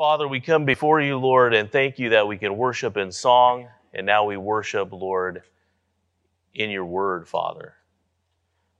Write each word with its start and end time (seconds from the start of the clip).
Father, 0.00 0.26
we 0.26 0.40
come 0.40 0.64
before 0.64 1.02
you, 1.02 1.18
Lord, 1.18 1.52
and 1.52 1.70
thank 1.70 1.98
you 1.98 2.08
that 2.08 2.26
we 2.26 2.38
can 2.38 2.56
worship 2.56 2.96
in 2.96 3.12
song, 3.12 3.68
and 3.92 4.06
now 4.06 4.24
we 4.24 4.38
worship, 4.38 4.92
Lord, 4.92 5.42
in 6.54 6.70
your 6.70 6.86
word, 6.86 7.28
Father. 7.28 7.74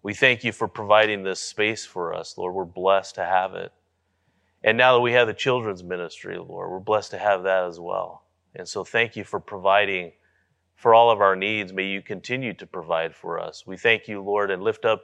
We 0.03 0.15
thank 0.15 0.45
you 0.45 0.53
for 0.53 0.67
providing 0.67 1.23
this 1.23 1.39
space 1.39 1.85
for 1.85 2.15
us, 2.15 2.39
Lord. 2.39 2.55
We're 2.55 2.65
blessed 2.65 3.17
to 3.17 3.25
have 3.27 3.53
it. 3.55 3.71
And 4.65 4.79
now 4.79 4.95
that 4.95 5.03
we 5.03 5.13
have 5.13 5.27
the 5.27 5.35
children's 5.35 5.85
ministry, 5.85 6.39
Lord, 6.39 6.71
we're 6.71 6.81
blessed 6.81 7.11
to 7.11 7.19
have 7.19 7.43
that 7.43 7.65
as 7.65 7.79
well. 7.79 8.25
And 8.55 8.67
so 8.67 8.83
thank 8.83 9.15
you 9.15 9.23
for 9.23 9.41
providing 9.41 10.13
for 10.75 10.95
all 10.95 11.11
of 11.11 11.21
our 11.21 11.37
needs. 11.37 11.71
May 11.71 11.89
you 11.89 12.01
continue 12.01 12.55
to 12.55 12.67
provide 12.67 13.15
for 13.15 13.39
us. 13.39 13.67
We 13.67 13.77
thank 13.77 14.09
you, 14.09 14.23
Lord, 14.23 14.51
and 14.51 14.63
lift 14.63 14.87
up 14.87 15.03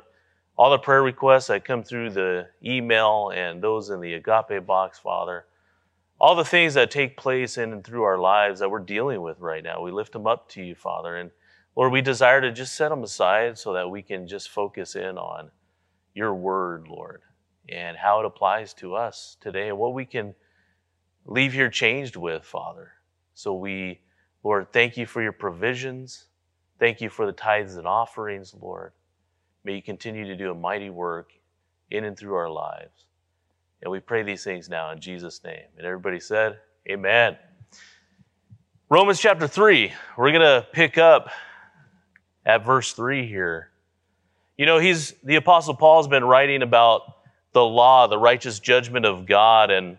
all 0.56 0.70
the 0.70 0.78
prayer 0.78 1.02
requests 1.02 1.48
that 1.48 1.66
come 1.66 1.82
through 1.82 2.08
the 2.08 2.48
email 2.64 3.32
and 3.34 3.62
those 3.62 3.90
in 3.90 4.00
the 4.00 4.14
agape 4.14 4.64
box, 4.66 4.98
Father. 4.98 5.44
All 6.18 6.34
the 6.34 6.44
things 6.44 6.74
that 6.74 6.90
take 6.90 7.16
place 7.16 7.58
in 7.58 7.72
and 7.72 7.84
through 7.84 8.04
our 8.04 8.18
lives 8.18 8.60
that 8.60 8.70
we're 8.70 8.80
dealing 8.80 9.20
with 9.20 9.38
right 9.38 9.62
now, 9.62 9.82
we 9.82 9.90
lift 9.90 10.12
them 10.12 10.26
up 10.26 10.48
to 10.50 10.62
you, 10.62 10.74
Father. 10.74 11.16
And 11.16 11.30
Lord, 11.74 11.92
we 11.92 12.00
desire 12.00 12.40
to 12.40 12.50
just 12.50 12.74
set 12.74 12.88
them 12.88 13.02
aside 13.02 13.58
so 13.58 13.74
that 13.74 13.90
we 13.90 14.02
can 14.02 14.26
just 14.26 14.48
focus 14.48 14.96
in 14.96 15.18
on 15.18 15.50
your 16.14 16.34
word, 16.34 16.88
Lord, 16.88 17.20
and 17.68 17.98
how 17.98 18.20
it 18.20 18.26
applies 18.26 18.72
to 18.74 18.94
us 18.94 19.36
today 19.40 19.68
and 19.68 19.76
what 19.76 19.92
we 19.92 20.06
can 20.06 20.34
leave 21.26 21.52
here 21.52 21.68
changed 21.68 22.16
with, 22.16 22.44
Father. 22.44 22.92
So 23.34 23.54
we, 23.54 24.00
Lord, 24.42 24.72
thank 24.72 24.96
you 24.96 25.04
for 25.04 25.22
your 25.22 25.32
provisions. 25.32 26.28
Thank 26.78 27.02
you 27.02 27.10
for 27.10 27.26
the 27.26 27.32
tithes 27.32 27.76
and 27.76 27.86
offerings, 27.86 28.54
Lord. 28.58 28.92
May 29.64 29.74
you 29.74 29.82
continue 29.82 30.24
to 30.24 30.36
do 30.36 30.50
a 30.50 30.54
mighty 30.54 30.88
work 30.88 31.32
in 31.90 32.04
and 32.04 32.16
through 32.16 32.36
our 32.36 32.50
lives. 32.50 33.04
And 33.82 33.90
we 33.90 34.00
pray 34.00 34.22
these 34.22 34.44
things 34.44 34.68
now 34.68 34.90
in 34.90 35.00
Jesus' 35.00 35.42
name. 35.44 35.64
And 35.76 35.86
everybody 35.86 36.20
said, 36.20 36.58
Amen. 36.88 37.36
Romans 38.88 39.20
chapter 39.20 39.48
3, 39.48 39.92
we're 40.16 40.30
going 40.30 40.40
to 40.42 40.66
pick 40.72 40.96
up 40.98 41.30
at 42.44 42.64
verse 42.64 42.92
3 42.92 43.26
here. 43.26 43.70
You 44.56 44.64
know, 44.64 44.78
he's 44.78 45.12
the 45.24 45.34
apostle 45.36 45.74
Paul's 45.74 46.08
been 46.08 46.24
writing 46.24 46.62
about 46.62 47.02
the 47.52 47.64
law, 47.64 48.06
the 48.06 48.18
righteous 48.18 48.60
judgment 48.60 49.04
of 49.04 49.26
God 49.26 49.70
and 49.70 49.98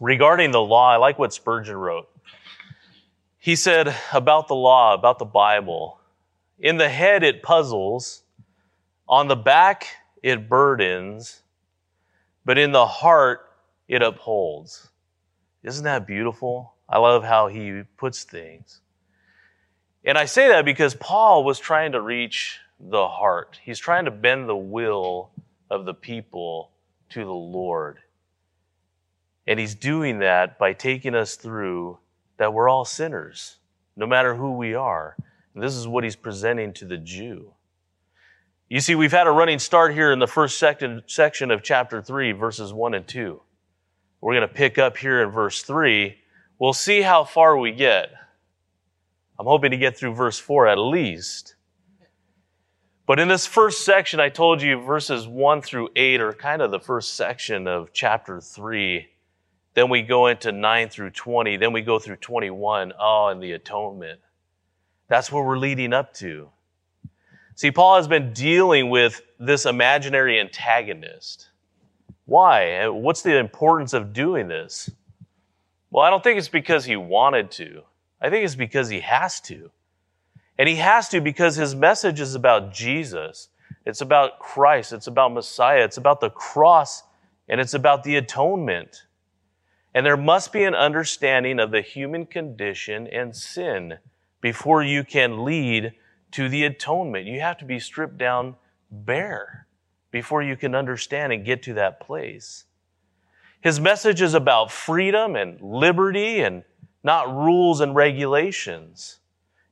regarding 0.00 0.50
the 0.50 0.60
law, 0.60 0.90
I 0.90 0.96
like 0.96 1.18
what 1.18 1.32
Spurgeon 1.32 1.76
wrote. 1.76 2.08
He 3.38 3.56
said 3.56 3.94
about 4.12 4.48
the 4.48 4.54
law, 4.54 4.94
about 4.94 5.18
the 5.18 5.24
Bible, 5.24 5.98
in 6.58 6.76
the 6.76 6.88
head 6.88 7.22
it 7.22 7.42
puzzles, 7.42 8.22
on 9.08 9.28
the 9.28 9.36
back 9.36 9.86
it 10.22 10.48
burdens, 10.48 11.41
but 12.44 12.58
in 12.58 12.72
the 12.72 12.86
heart 12.86 13.50
it 13.88 14.02
upholds. 14.02 14.88
Isn't 15.62 15.84
that 15.84 16.06
beautiful? 16.06 16.74
I 16.88 16.98
love 16.98 17.24
how 17.24 17.48
he 17.48 17.82
puts 17.96 18.24
things. 18.24 18.80
And 20.04 20.18
I 20.18 20.24
say 20.24 20.48
that 20.48 20.64
because 20.64 20.94
Paul 20.94 21.44
was 21.44 21.58
trying 21.58 21.92
to 21.92 22.00
reach 22.00 22.58
the 22.80 23.06
heart. 23.06 23.60
He's 23.62 23.78
trying 23.78 24.06
to 24.06 24.10
bend 24.10 24.48
the 24.48 24.56
will 24.56 25.30
of 25.70 25.84
the 25.84 25.94
people 25.94 26.70
to 27.10 27.24
the 27.24 27.32
Lord. 27.32 27.98
And 29.46 29.58
he's 29.58 29.74
doing 29.74 30.18
that 30.20 30.58
by 30.58 30.72
taking 30.72 31.14
us 31.14 31.36
through 31.36 31.98
that 32.36 32.52
we're 32.52 32.68
all 32.68 32.84
sinners, 32.84 33.58
no 33.96 34.06
matter 34.06 34.34
who 34.34 34.52
we 34.52 34.74
are. 34.74 35.16
And 35.54 35.62
this 35.62 35.74
is 35.74 35.86
what 35.86 36.04
he's 36.04 36.16
presenting 36.16 36.72
to 36.74 36.84
the 36.84 36.98
Jew. 36.98 37.52
You 38.72 38.80
see, 38.80 38.94
we've 38.94 39.12
had 39.12 39.26
a 39.26 39.30
running 39.30 39.58
start 39.58 39.92
here 39.92 40.12
in 40.12 40.18
the 40.18 40.26
first 40.26 40.58
section 40.58 41.50
of 41.50 41.62
chapter 41.62 42.00
3, 42.00 42.32
verses 42.32 42.72
1 42.72 42.94
and 42.94 43.06
2. 43.06 43.38
We're 44.22 44.32
going 44.32 44.48
to 44.48 44.54
pick 44.54 44.78
up 44.78 44.96
here 44.96 45.22
in 45.22 45.28
verse 45.28 45.62
3. 45.62 46.16
We'll 46.58 46.72
see 46.72 47.02
how 47.02 47.24
far 47.24 47.58
we 47.58 47.72
get. 47.72 48.08
I'm 49.38 49.44
hoping 49.44 49.72
to 49.72 49.76
get 49.76 49.98
through 49.98 50.14
verse 50.14 50.38
4 50.38 50.68
at 50.68 50.78
least. 50.78 51.54
But 53.06 53.20
in 53.20 53.28
this 53.28 53.46
first 53.46 53.84
section, 53.84 54.20
I 54.20 54.30
told 54.30 54.62
you 54.62 54.80
verses 54.80 55.28
1 55.28 55.60
through 55.60 55.90
8 55.94 56.22
are 56.22 56.32
kind 56.32 56.62
of 56.62 56.70
the 56.70 56.80
first 56.80 57.14
section 57.14 57.68
of 57.68 57.92
chapter 57.92 58.40
3. 58.40 59.06
Then 59.74 59.90
we 59.90 60.00
go 60.00 60.28
into 60.28 60.50
9 60.50 60.88
through 60.88 61.10
20. 61.10 61.58
Then 61.58 61.74
we 61.74 61.82
go 61.82 61.98
through 61.98 62.16
21. 62.16 62.94
Oh, 62.98 63.26
and 63.26 63.42
the 63.42 63.52
atonement. 63.52 64.20
That's 65.08 65.30
what 65.30 65.44
we're 65.44 65.58
leading 65.58 65.92
up 65.92 66.14
to. 66.14 66.48
See, 67.54 67.70
Paul 67.70 67.96
has 67.96 68.08
been 68.08 68.32
dealing 68.32 68.90
with 68.90 69.22
this 69.38 69.66
imaginary 69.66 70.40
antagonist. 70.40 71.50
Why? 72.24 72.88
What's 72.88 73.22
the 73.22 73.38
importance 73.38 73.92
of 73.92 74.12
doing 74.12 74.48
this? 74.48 74.90
Well, 75.90 76.04
I 76.04 76.10
don't 76.10 76.24
think 76.24 76.38
it's 76.38 76.48
because 76.48 76.84
he 76.84 76.96
wanted 76.96 77.50
to. 77.52 77.82
I 78.20 78.30
think 78.30 78.44
it's 78.44 78.54
because 78.54 78.88
he 78.88 79.00
has 79.00 79.40
to. 79.42 79.70
And 80.58 80.68
he 80.68 80.76
has 80.76 81.08
to 81.10 81.20
because 81.20 81.56
his 81.56 81.74
message 81.74 82.20
is 82.20 82.34
about 82.34 82.72
Jesus. 82.72 83.48
It's 83.84 84.00
about 84.00 84.38
Christ. 84.38 84.92
It's 84.92 85.06
about 85.06 85.32
Messiah. 85.32 85.84
It's 85.84 85.96
about 85.96 86.20
the 86.20 86.30
cross 86.30 87.02
and 87.48 87.60
it's 87.60 87.74
about 87.74 88.04
the 88.04 88.16
atonement. 88.16 89.04
And 89.94 90.06
there 90.06 90.16
must 90.16 90.52
be 90.52 90.64
an 90.64 90.74
understanding 90.74 91.58
of 91.58 91.70
the 91.70 91.82
human 91.82 92.24
condition 92.24 93.06
and 93.06 93.36
sin 93.36 93.98
before 94.40 94.82
you 94.82 95.04
can 95.04 95.44
lead 95.44 95.92
to 96.32 96.48
the 96.48 96.64
atonement. 96.64 97.26
You 97.26 97.40
have 97.40 97.58
to 97.58 97.64
be 97.64 97.78
stripped 97.78 98.18
down 98.18 98.56
bare 98.90 99.66
before 100.10 100.42
you 100.42 100.56
can 100.56 100.74
understand 100.74 101.32
and 101.32 101.44
get 101.44 101.62
to 101.64 101.74
that 101.74 102.00
place. 102.00 102.64
His 103.60 103.80
message 103.80 104.20
is 104.20 104.34
about 104.34 104.72
freedom 104.72 105.36
and 105.36 105.60
liberty 105.60 106.40
and 106.40 106.64
not 107.04 107.32
rules 107.34 107.80
and 107.80 107.94
regulations. 107.94 109.20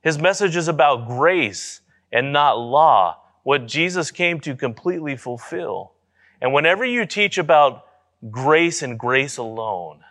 His 0.01 0.17
message 0.17 0.55
is 0.55 0.67
about 0.67 1.07
grace 1.07 1.81
and 2.11 2.33
not 2.33 2.53
law, 2.57 3.17
what 3.43 3.67
Jesus 3.67 4.11
came 4.11 4.39
to 4.41 4.55
completely 4.55 5.15
fulfill. 5.15 5.93
And 6.41 6.53
whenever 6.53 6.83
you 6.83 7.05
teach 7.05 7.37
about 7.37 7.85
grace 8.29 8.81
and 8.81 8.97
grace 8.97 9.37
alone, 9.37 10.01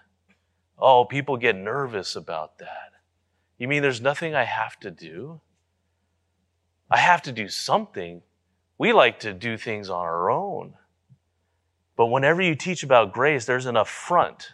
oh, 0.79 1.05
people 1.05 1.37
get 1.37 1.57
nervous 1.57 2.17
about 2.17 2.59
that. 2.59 2.93
You 3.59 3.69
mean 3.69 3.83
there's 3.83 4.01
nothing 4.01 4.35
I 4.35 4.45
have 4.45 4.79
to 4.81 4.91
do? 4.91 5.41
I 6.91 6.99
have 6.99 7.23
to 7.23 7.33
do 7.33 7.49
something. 7.49 8.23
We 8.79 8.93
like 8.93 9.21
to 9.21 9.33
do 9.33 9.57
things 9.57 9.89
on 9.89 10.05
our 10.05 10.31
own. 10.31 10.75
But 11.97 12.07
whenever 12.07 12.41
you 12.41 12.55
teach 12.55 12.83
about 12.83 13.13
grace, 13.13 13.45
there's 13.45 13.67
an 13.67 13.77
affront 13.77 14.53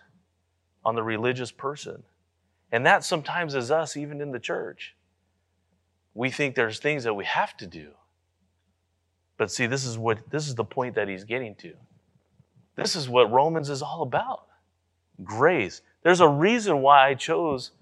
on 0.85 0.95
the 0.95 1.03
religious 1.03 1.51
person. 1.51 2.03
And 2.73 2.85
that 2.85 3.05
sometimes 3.05 3.55
is 3.55 3.71
us, 3.71 3.97
even 3.97 4.21
in 4.21 4.33
the 4.33 4.41
church. 4.41 4.97
We 6.15 6.31
think 6.31 6.55
there's 6.55 6.79
things 6.79 7.05
that 7.05 7.15
we 7.15 7.25
have 7.25 7.57
to 7.59 7.67
do. 7.67 7.91
But 9.37 9.51
see, 9.51 9.67
this 9.67 9.85
is 9.85 9.99
what 9.99 10.19
this 10.31 10.49
is 10.49 10.55
the 10.55 10.65
point 10.65 10.95
that 10.95 11.09
he's 11.09 11.25
getting 11.25 11.55
to. 11.57 11.75
This 12.75 12.97
is 12.97 13.09
what 13.09 13.31
Romans 13.31 13.71
is 13.71 13.83
all 13.83 14.03
about. 14.03 14.47
Grace. 15.23 15.83
There's 16.03 16.21
a 16.21 16.29
reason 16.29 16.83
why 16.83 17.09
I 17.09 17.15
chose 17.15 17.73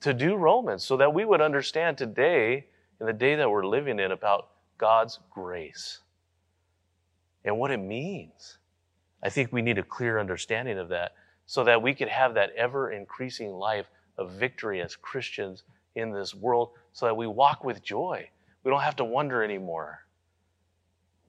to 0.00 0.14
do 0.14 0.36
Romans, 0.36 0.82
so 0.82 0.96
that 0.96 1.12
we 1.12 1.24
would 1.24 1.40
understand 1.40 1.98
today, 1.98 2.66
in 3.00 3.06
the 3.06 3.12
day 3.12 3.34
that 3.34 3.50
we're 3.50 3.66
living 3.66 3.98
in, 3.98 4.12
about 4.12 4.48
God's 4.78 5.18
grace 5.30 6.00
and 7.44 7.58
what 7.58 7.70
it 7.70 7.78
means. 7.78 8.58
I 9.22 9.28
think 9.30 9.52
we 9.52 9.62
need 9.62 9.78
a 9.78 9.82
clear 9.82 10.18
understanding 10.18 10.78
of 10.78 10.88
that 10.90 11.12
so 11.46 11.64
that 11.64 11.82
we 11.82 11.94
could 11.94 12.08
have 12.08 12.34
that 12.34 12.50
ever 12.56 12.92
increasing 12.92 13.50
life 13.50 13.86
of 14.18 14.32
victory 14.32 14.80
as 14.80 14.96
Christians 14.96 15.64
in 15.94 16.12
this 16.12 16.34
world 16.34 16.70
so 16.92 17.06
that 17.06 17.16
we 17.16 17.26
walk 17.26 17.64
with 17.64 17.82
joy. 17.82 18.28
We 18.62 18.70
don't 18.70 18.82
have 18.82 18.96
to 18.96 19.04
wonder 19.04 19.42
anymore. 19.42 20.00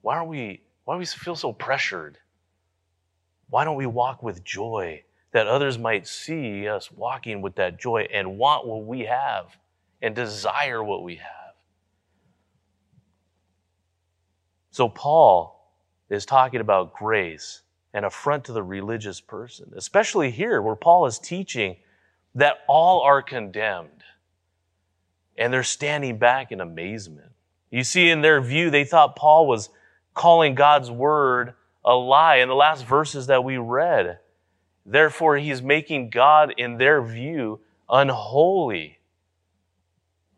Why 0.02 0.16
are 0.16 0.24
we 0.24 0.62
why 0.84 0.94
do 0.94 0.98
we 0.98 1.06
feel 1.06 1.36
so 1.36 1.52
pressured? 1.52 2.18
Why 3.48 3.64
don't 3.64 3.76
we 3.76 3.86
walk 3.86 4.22
with 4.22 4.42
joy 4.42 5.04
that 5.32 5.46
others 5.46 5.78
might 5.78 6.06
see 6.06 6.66
us 6.68 6.90
walking 6.90 7.40
with 7.40 7.54
that 7.56 7.78
joy 7.78 8.08
and 8.12 8.36
want 8.36 8.66
what 8.66 8.84
we 8.84 9.00
have 9.00 9.56
and 10.00 10.14
desire 10.14 10.82
what 10.82 11.02
we 11.02 11.16
have? 11.16 11.41
So 14.72 14.88
Paul 14.88 15.70
is 16.08 16.26
talking 16.26 16.60
about 16.60 16.94
grace 16.94 17.60
and 17.94 18.06
affront 18.06 18.44
to 18.44 18.52
the 18.52 18.62
religious 18.62 19.20
person, 19.20 19.70
especially 19.76 20.30
here 20.30 20.60
where 20.62 20.74
Paul 20.74 21.04
is 21.06 21.18
teaching 21.18 21.76
that 22.34 22.60
all 22.66 23.02
are 23.02 23.22
condemned. 23.22 24.02
And 25.36 25.52
they're 25.52 25.62
standing 25.62 26.18
back 26.18 26.52
in 26.52 26.60
amazement. 26.60 27.32
You 27.70 27.84
see, 27.84 28.08
in 28.08 28.22
their 28.22 28.40
view, 28.40 28.70
they 28.70 28.84
thought 28.84 29.14
Paul 29.14 29.46
was 29.46 29.68
calling 30.14 30.54
God's 30.54 30.90
word 30.90 31.52
a 31.84 31.94
lie 31.94 32.36
in 32.36 32.48
the 32.48 32.54
last 32.54 32.86
verses 32.86 33.26
that 33.26 33.44
we 33.44 33.58
read. 33.58 34.20
Therefore, 34.86 35.36
he's 35.36 35.62
making 35.62 36.10
God, 36.10 36.54
in 36.56 36.78
their 36.78 37.02
view, 37.02 37.60
unholy. 37.90 39.00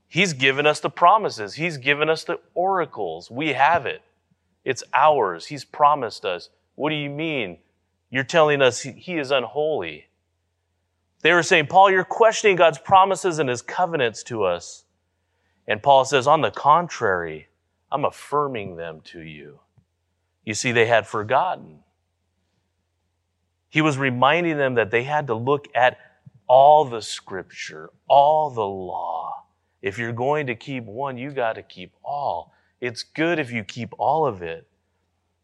He's 0.09 0.33
given 0.33 0.67
us 0.67 0.81
the 0.81 0.91
promises. 0.91 1.55
He's 1.55 1.77
given 1.77 2.09
us 2.09 2.25
the 2.25 2.41
oracles. 2.55 3.31
We 3.31 3.53
have 3.53 3.87
it. 3.87 4.03
It's 4.65 4.83
ours. 4.93 5.47
He's 5.47 5.65
promised 5.65 6.25
us. 6.25 6.51
What 6.75 6.91
do 6.91 6.97
you 6.97 7.11
mean? 7.11 7.59
You're 8.11 8.25
telling 8.25 8.63
us 8.63 8.81
he 8.81 9.19
is 9.19 9.31
unholy. 9.31 10.07
They 11.23 11.33
were 11.33 11.43
saying, 11.43 11.67
Paul, 11.67 11.91
you're 11.91 12.05
questioning 12.05 12.57
God's 12.57 12.79
promises 12.79 13.39
and 13.39 13.49
his 13.49 13.63
covenants 13.63 14.23
to 14.25 14.45
us. 14.45 14.85
And 15.67 15.83
Paul 15.83 16.05
says, 16.05 16.27
on 16.27 16.43
the 16.43 16.51
contrary, 16.51 17.49
I'm 17.91 18.05
affirming 18.05 18.77
them 18.77 19.01
to 19.05 19.21
you. 19.21 19.61
You 20.45 20.55
see, 20.55 20.73
they 20.73 20.87
had 20.87 21.07
forgotten. 21.07 21.81
He 23.71 23.81
was 23.81 23.99
reminding 23.99 24.59
them 24.59 24.75
that 24.75 24.91
they 24.91 25.03
had 25.03 25.27
to 25.29 25.35
look 25.35 25.69
at 25.75 25.99
all 26.47 26.85
the 26.85 27.03
scripture, 27.03 27.91
all 28.07 28.51
the 28.51 28.67
law. 28.67 29.47
If 29.83 29.99
you're 29.99 30.13
going 30.13 30.47
to 30.47 30.55
keep 30.55 30.85
one, 30.85 31.19
you 31.19 31.31
got 31.31 31.55
to 31.55 31.63
keep 31.63 31.93
all. 32.05 32.54
It's 32.85 33.03
good 33.03 33.39
if 33.39 33.51
you 33.51 33.65
keep 33.65 33.95
all 33.97 34.27
of 34.27 34.43
it. 34.43 34.67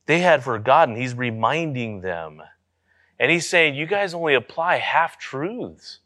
They 0.05 0.19
had 0.19 0.45
forgotten. 0.45 0.95
He's 0.95 1.15
reminding 1.15 2.03
them. 2.03 2.43
And 3.19 3.31
he's 3.31 3.49
saying, 3.49 3.77
You 3.77 3.87
guys 3.87 4.13
only 4.13 4.35
apply 4.35 4.77
half 4.77 5.19
truths. 5.19 6.01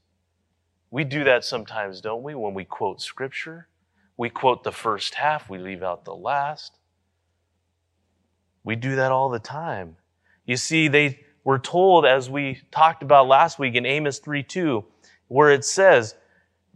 We 0.93 1.03
do 1.03 1.25
that 1.25 1.45
sometimes, 1.45 2.01
don't 2.01 2.23
we? 2.23 2.37
When 2.37 2.55
we 2.55 2.65
quote 2.65 3.03
scripture, 3.03 3.67
we 4.17 4.31
quote 4.31 4.63
the 4.63 4.71
first 4.71 5.17
half, 5.17 5.51
we 5.51 5.59
leave 5.59 5.83
out 5.83 6.05
the 6.05 6.15
last. 6.15 6.79
We 8.63 8.77
do 8.77 8.95
that 8.95 9.11
all 9.11 9.29
the 9.29 9.41
time. 9.41 9.97
You 10.47 10.57
see, 10.57 10.87
they 10.87 11.19
were 11.43 11.59
told, 11.59 12.07
as 12.07 12.31
we 12.31 12.61
talked 12.71 13.03
about 13.03 13.27
last 13.27 13.59
week 13.59 13.75
in 13.75 13.85
Amos 13.85 14.21
3 14.21 14.45
2, 14.45 14.85
where 15.27 15.51
it 15.51 15.65
says, 15.65 16.15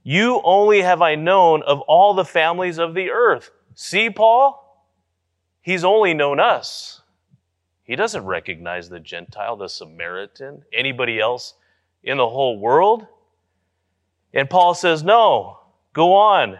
You 0.02 0.40
only 0.42 0.82
have 0.82 1.00
I 1.00 1.14
known 1.14 1.62
of 1.62 1.80
all 1.82 2.12
the 2.12 2.24
families 2.24 2.78
of 2.78 2.94
the 2.94 3.10
earth. 3.10 3.52
See, 3.80 4.10
Paul? 4.10 4.84
He's 5.60 5.84
only 5.84 6.12
known 6.12 6.40
us. 6.40 7.00
He 7.84 7.94
doesn't 7.94 8.26
recognize 8.26 8.88
the 8.88 8.98
Gentile, 8.98 9.54
the 9.54 9.68
Samaritan, 9.68 10.64
anybody 10.72 11.20
else 11.20 11.54
in 12.02 12.16
the 12.16 12.28
whole 12.28 12.58
world. 12.58 13.06
And 14.34 14.50
Paul 14.50 14.74
says, 14.74 15.04
No, 15.04 15.60
go 15.92 16.14
on. 16.14 16.58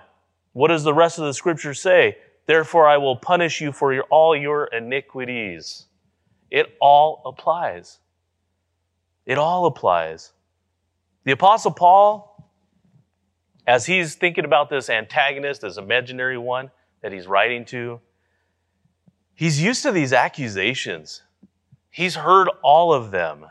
What 0.52 0.68
does 0.68 0.84
the 0.84 0.94
rest 0.94 1.18
of 1.18 1.24
the 1.24 1.34
scripture 1.34 1.74
say? 1.74 2.18
Therefore, 2.46 2.86
I 2.86 2.98
will 2.98 3.16
punish 3.16 3.60
you 3.60 3.72
for 3.72 3.92
your, 3.92 4.04
all 4.04 4.36
your 4.36 4.66
iniquities. 4.66 5.86
It 6.52 6.76
all 6.80 7.22
applies. 7.26 7.98
It 9.26 9.38
all 9.38 9.66
applies. 9.66 10.34
The 11.24 11.32
Apostle 11.32 11.72
Paul, 11.72 12.48
as 13.66 13.86
he's 13.86 14.14
thinking 14.14 14.44
about 14.44 14.70
this 14.70 14.88
antagonist, 14.88 15.62
this 15.62 15.78
imaginary 15.78 16.38
one 16.38 16.70
that 17.00 17.12
he's 17.12 17.26
writing 17.26 17.64
to, 17.66 18.00
he's 19.34 19.62
used 19.62 19.82
to 19.82 19.92
these 19.92 20.12
accusations. 20.12 21.22
He's 21.90 22.16
heard 22.16 22.48
all 22.62 22.92
of 22.92 23.10
them 23.10 23.46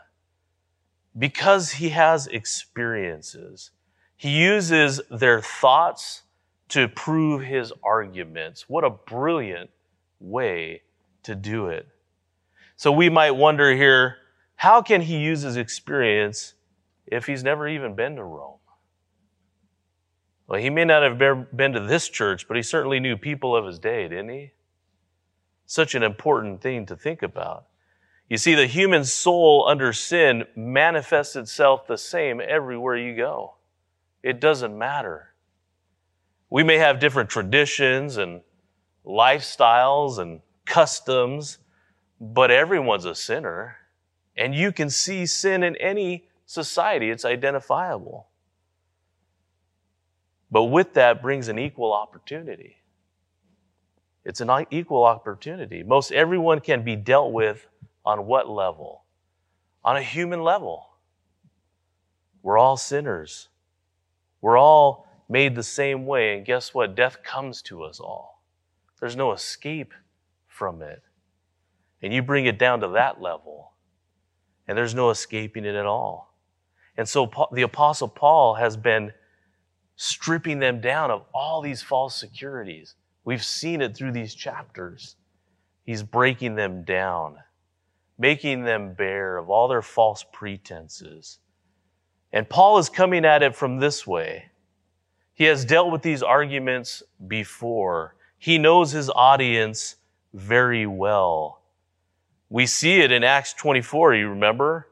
because 1.18 1.72
he 1.72 1.90
has 1.90 2.26
experiences. 2.28 3.70
He 4.16 4.30
uses 4.30 5.00
their 5.10 5.40
thoughts 5.40 6.22
to 6.68 6.88
prove 6.88 7.42
his 7.42 7.72
arguments. 7.82 8.68
What 8.68 8.84
a 8.84 8.90
brilliant 8.90 9.70
way 10.20 10.82
to 11.22 11.34
do 11.34 11.68
it. 11.68 11.88
So 12.76 12.92
we 12.92 13.08
might 13.08 13.32
wonder 13.32 13.74
here 13.74 14.16
how 14.56 14.82
can 14.82 15.00
he 15.00 15.18
use 15.18 15.42
his 15.42 15.56
experience 15.56 16.54
if 17.06 17.26
he's 17.26 17.44
never 17.44 17.68
even 17.68 17.94
been 17.94 18.16
to 18.16 18.24
Rome? 18.24 18.57
Well, 20.48 20.60
he 20.60 20.70
may 20.70 20.86
not 20.86 21.02
have 21.02 21.18
been 21.54 21.74
to 21.74 21.80
this 21.80 22.08
church, 22.08 22.48
but 22.48 22.56
he 22.56 22.62
certainly 22.62 22.98
knew 23.00 23.18
people 23.18 23.54
of 23.54 23.66
his 23.66 23.78
day, 23.78 24.08
didn't 24.08 24.30
he? 24.30 24.52
Such 25.66 25.94
an 25.94 26.02
important 26.02 26.62
thing 26.62 26.86
to 26.86 26.96
think 26.96 27.22
about. 27.22 27.66
You 28.30 28.38
see, 28.38 28.54
the 28.54 28.66
human 28.66 29.04
soul 29.04 29.66
under 29.68 29.92
sin 29.92 30.44
manifests 30.56 31.36
itself 31.36 31.86
the 31.86 31.98
same 31.98 32.40
everywhere 32.40 32.96
you 32.96 33.14
go. 33.14 33.56
It 34.22 34.40
doesn't 34.40 34.76
matter. 34.76 35.34
We 36.48 36.62
may 36.62 36.78
have 36.78 36.98
different 36.98 37.28
traditions 37.28 38.16
and 38.16 38.40
lifestyles 39.04 40.18
and 40.18 40.40
customs, 40.64 41.58
but 42.18 42.50
everyone's 42.50 43.04
a 43.04 43.14
sinner. 43.14 43.76
And 44.34 44.54
you 44.54 44.72
can 44.72 44.88
see 44.88 45.26
sin 45.26 45.62
in 45.62 45.76
any 45.76 46.26
society, 46.46 47.10
it's 47.10 47.26
identifiable. 47.26 48.27
But 50.50 50.64
with 50.64 50.94
that 50.94 51.20
brings 51.20 51.48
an 51.48 51.58
equal 51.58 51.92
opportunity. 51.92 52.76
It's 54.24 54.40
an 54.40 54.50
equal 54.70 55.04
opportunity. 55.04 55.82
Most 55.82 56.12
everyone 56.12 56.60
can 56.60 56.82
be 56.82 56.96
dealt 56.96 57.32
with 57.32 57.66
on 58.04 58.26
what 58.26 58.48
level? 58.48 59.04
On 59.84 59.96
a 59.96 60.02
human 60.02 60.42
level. 60.42 60.88
We're 62.42 62.58
all 62.58 62.76
sinners. 62.76 63.48
We're 64.40 64.58
all 64.58 65.06
made 65.28 65.54
the 65.54 65.62
same 65.62 66.06
way. 66.06 66.36
And 66.36 66.46
guess 66.46 66.72
what? 66.72 66.94
Death 66.94 67.22
comes 67.22 67.62
to 67.62 67.82
us 67.82 68.00
all. 68.00 68.42
There's 69.00 69.16
no 69.16 69.32
escape 69.32 69.92
from 70.46 70.82
it. 70.82 71.02
And 72.02 72.12
you 72.12 72.22
bring 72.22 72.46
it 72.46 72.58
down 72.58 72.80
to 72.80 72.88
that 72.88 73.20
level, 73.20 73.72
and 74.66 74.78
there's 74.78 74.94
no 74.94 75.10
escaping 75.10 75.64
it 75.64 75.74
at 75.74 75.86
all. 75.86 76.34
And 76.96 77.08
so 77.08 77.30
the 77.52 77.62
Apostle 77.62 78.08
Paul 78.08 78.54
has 78.54 78.76
been 78.76 79.12
stripping 79.98 80.60
them 80.60 80.80
down 80.80 81.10
of 81.10 81.24
all 81.34 81.60
these 81.60 81.82
false 81.82 82.14
securities. 82.14 82.94
We've 83.24 83.44
seen 83.44 83.82
it 83.82 83.96
through 83.96 84.12
these 84.12 84.32
chapters. 84.32 85.16
He's 85.84 86.04
breaking 86.04 86.54
them 86.54 86.84
down, 86.84 87.36
making 88.16 88.62
them 88.62 88.94
bare 88.94 89.36
of 89.36 89.50
all 89.50 89.66
their 89.66 89.82
false 89.82 90.24
pretenses. 90.32 91.40
And 92.32 92.48
Paul 92.48 92.78
is 92.78 92.88
coming 92.88 93.24
at 93.24 93.42
it 93.42 93.56
from 93.56 93.80
this 93.80 94.06
way. 94.06 94.44
He 95.34 95.44
has 95.44 95.64
dealt 95.64 95.90
with 95.90 96.02
these 96.02 96.22
arguments 96.22 97.02
before. 97.26 98.14
He 98.38 98.56
knows 98.56 98.92
his 98.92 99.10
audience 99.10 99.96
very 100.32 100.86
well. 100.86 101.62
We 102.48 102.66
see 102.66 103.00
it 103.00 103.10
in 103.10 103.24
Acts 103.24 103.52
24, 103.52 104.14
you 104.14 104.28
remember? 104.28 104.87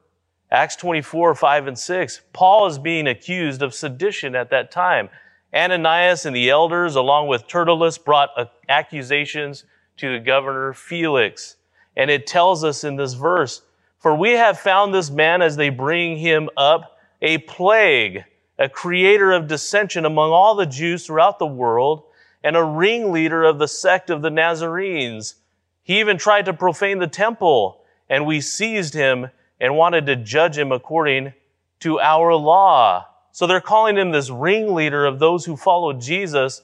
Acts 0.50 0.76
24, 0.76 1.34
5 1.34 1.66
and 1.66 1.78
6. 1.78 2.20
Paul 2.32 2.66
is 2.66 2.78
being 2.78 3.06
accused 3.06 3.62
of 3.62 3.74
sedition 3.74 4.34
at 4.34 4.50
that 4.50 4.70
time. 4.70 5.08
Ananias 5.54 6.26
and 6.26 6.36
the 6.36 6.50
elders, 6.50 6.94
along 6.94 7.28
with 7.28 7.48
Tertullus, 7.48 7.98
brought 7.98 8.30
accusations 8.68 9.64
to 9.96 10.12
the 10.12 10.24
governor 10.24 10.72
Felix. 10.72 11.56
And 11.96 12.10
it 12.10 12.26
tells 12.26 12.62
us 12.62 12.84
in 12.84 12.96
this 12.96 13.14
verse, 13.14 13.62
For 13.98 14.14
we 14.14 14.32
have 14.32 14.58
found 14.58 14.94
this 14.94 15.10
man 15.10 15.42
as 15.42 15.56
they 15.56 15.70
bring 15.70 16.18
him 16.18 16.48
up 16.56 16.98
a 17.22 17.38
plague 17.38 18.24
a 18.58 18.68
creator 18.68 19.32
of 19.32 19.46
dissension 19.46 20.04
among 20.04 20.30
all 20.30 20.54
the 20.54 20.66
Jews 20.66 21.06
throughout 21.06 21.38
the 21.38 21.46
world, 21.46 22.04
and 22.42 22.56
a 22.56 22.64
ringleader 22.64 23.44
of 23.44 23.58
the 23.58 23.68
sect 23.68 24.08
of 24.08 24.22
the 24.22 24.30
Nazarenes. 24.30 25.36
He 25.82 26.00
even 26.00 26.16
tried 26.16 26.46
to 26.46 26.52
profane 26.52 26.98
the 26.98 27.06
temple, 27.06 27.82
and 28.08 28.24
we 28.24 28.40
seized 28.40 28.94
him 28.94 29.28
and 29.60 29.76
wanted 29.76 30.06
to 30.06 30.16
judge 30.16 30.58
him 30.58 30.72
according 30.72 31.32
to 31.80 32.00
our 32.00 32.34
law. 32.34 33.06
So 33.32 33.46
they're 33.46 33.60
calling 33.60 33.96
him 33.96 34.12
this 34.12 34.30
ringleader 34.30 35.04
of 35.04 35.18
those 35.18 35.44
who 35.44 35.56
followed 35.56 36.00
Jesus. 36.00 36.62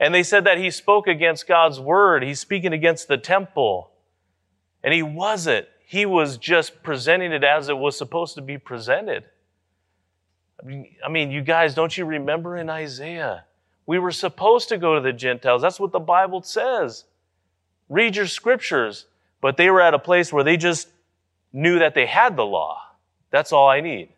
And 0.00 0.14
they 0.14 0.22
said 0.22 0.44
that 0.44 0.58
he 0.58 0.70
spoke 0.70 1.06
against 1.06 1.46
God's 1.46 1.78
word. 1.78 2.22
He's 2.22 2.40
speaking 2.40 2.72
against 2.72 3.08
the 3.08 3.18
temple. 3.18 3.90
And 4.82 4.92
he 4.92 5.02
wasn't. 5.02 5.66
He 5.86 6.06
was 6.06 6.38
just 6.38 6.82
presenting 6.82 7.32
it 7.32 7.44
as 7.44 7.68
it 7.68 7.76
was 7.76 7.96
supposed 7.96 8.34
to 8.36 8.42
be 8.42 8.58
presented. 8.58 9.24
I 10.62 11.08
mean, 11.10 11.30
you 11.30 11.42
guys, 11.42 11.74
don't 11.74 11.96
you 11.96 12.06
remember 12.06 12.56
in 12.56 12.70
Isaiah? 12.70 13.44
We 13.86 13.98
were 13.98 14.12
supposed 14.12 14.70
to 14.70 14.78
go 14.78 14.94
to 14.94 15.00
the 15.00 15.12
Gentiles. 15.12 15.60
That's 15.60 15.78
what 15.78 15.92
the 15.92 16.00
Bible 16.00 16.42
says. 16.42 17.04
Read 17.90 18.16
your 18.16 18.26
scriptures. 18.26 19.06
But 19.42 19.58
they 19.58 19.68
were 19.68 19.82
at 19.82 19.92
a 19.92 19.98
place 19.98 20.32
where 20.32 20.42
they 20.42 20.56
just 20.56 20.88
knew 21.54 21.78
that 21.78 21.94
they 21.94 22.04
had 22.04 22.36
the 22.36 22.44
law. 22.44 22.82
That's 23.30 23.52
all 23.52 23.68
I 23.68 23.80
need. 23.80 24.10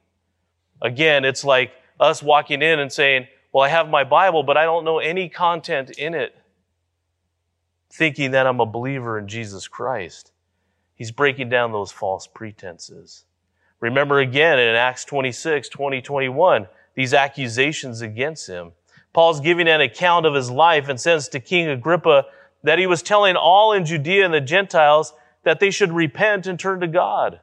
Again, 0.83 1.25
it's 1.25 1.45
like 1.45 1.71
us 2.01 2.23
walking 2.23 2.63
in 2.63 2.81
and 2.81 2.93
saying, 2.93 3.29
Well, 3.53 3.63
I 3.63 3.69
have 3.69 3.89
my 3.89 4.03
Bible, 4.03 4.43
but 4.43 4.57
I 4.57 4.65
don't 4.65 4.85
know 4.85 4.99
any 4.99 5.29
content 5.29 5.91
in 5.91 6.15
it, 6.15 6.35
thinking 7.91 8.33
that 8.33 8.47
I'm 8.47 8.61
a 8.61 8.67
believer 8.67 9.19
in 9.19 9.29
Jesus 9.29 9.69
Christ. 9.69 10.33
He's 10.95 11.13
breaking 11.13 11.51
down 11.51 11.73
those 11.73 11.93
false 11.93 12.27
pretenses. 12.27 13.25
Remember 13.81 14.19
again 14.19 14.59
in 14.59 14.75
Acts 14.75 15.05
26, 15.05 15.69
20, 15.69 16.01
21, 16.01 16.67
these 16.95 17.13
accusations 17.13 18.01
against 18.01 18.49
him. 18.49 18.73
Paul's 19.13 19.41
giving 19.41 19.69
an 19.69 19.83
account 19.83 20.25
of 20.25 20.35
his 20.35 20.51
life 20.51 20.89
and 20.89 20.99
says 20.99 21.29
to 21.29 21.41
King 21.41 21.69
Agrippa 21.69 22.25
that 22.63 22.79
he 22.79 22.87
was 22.87 23.03
telling 23.03 23.37
all 23.37 23.73
in 23.73 23.85
Judea 23.85 24.25
and 24.25 24.33
the 24.33 24.41
Gentiles 24.41 25.13
that 25.47 25.61
they 25.61 25.71
should 25.71 25.93
repent 25.93 26.49
and 26.49 26.59
turn 26.59 26.81
to 26.81 26.89
God. 26.89 27.39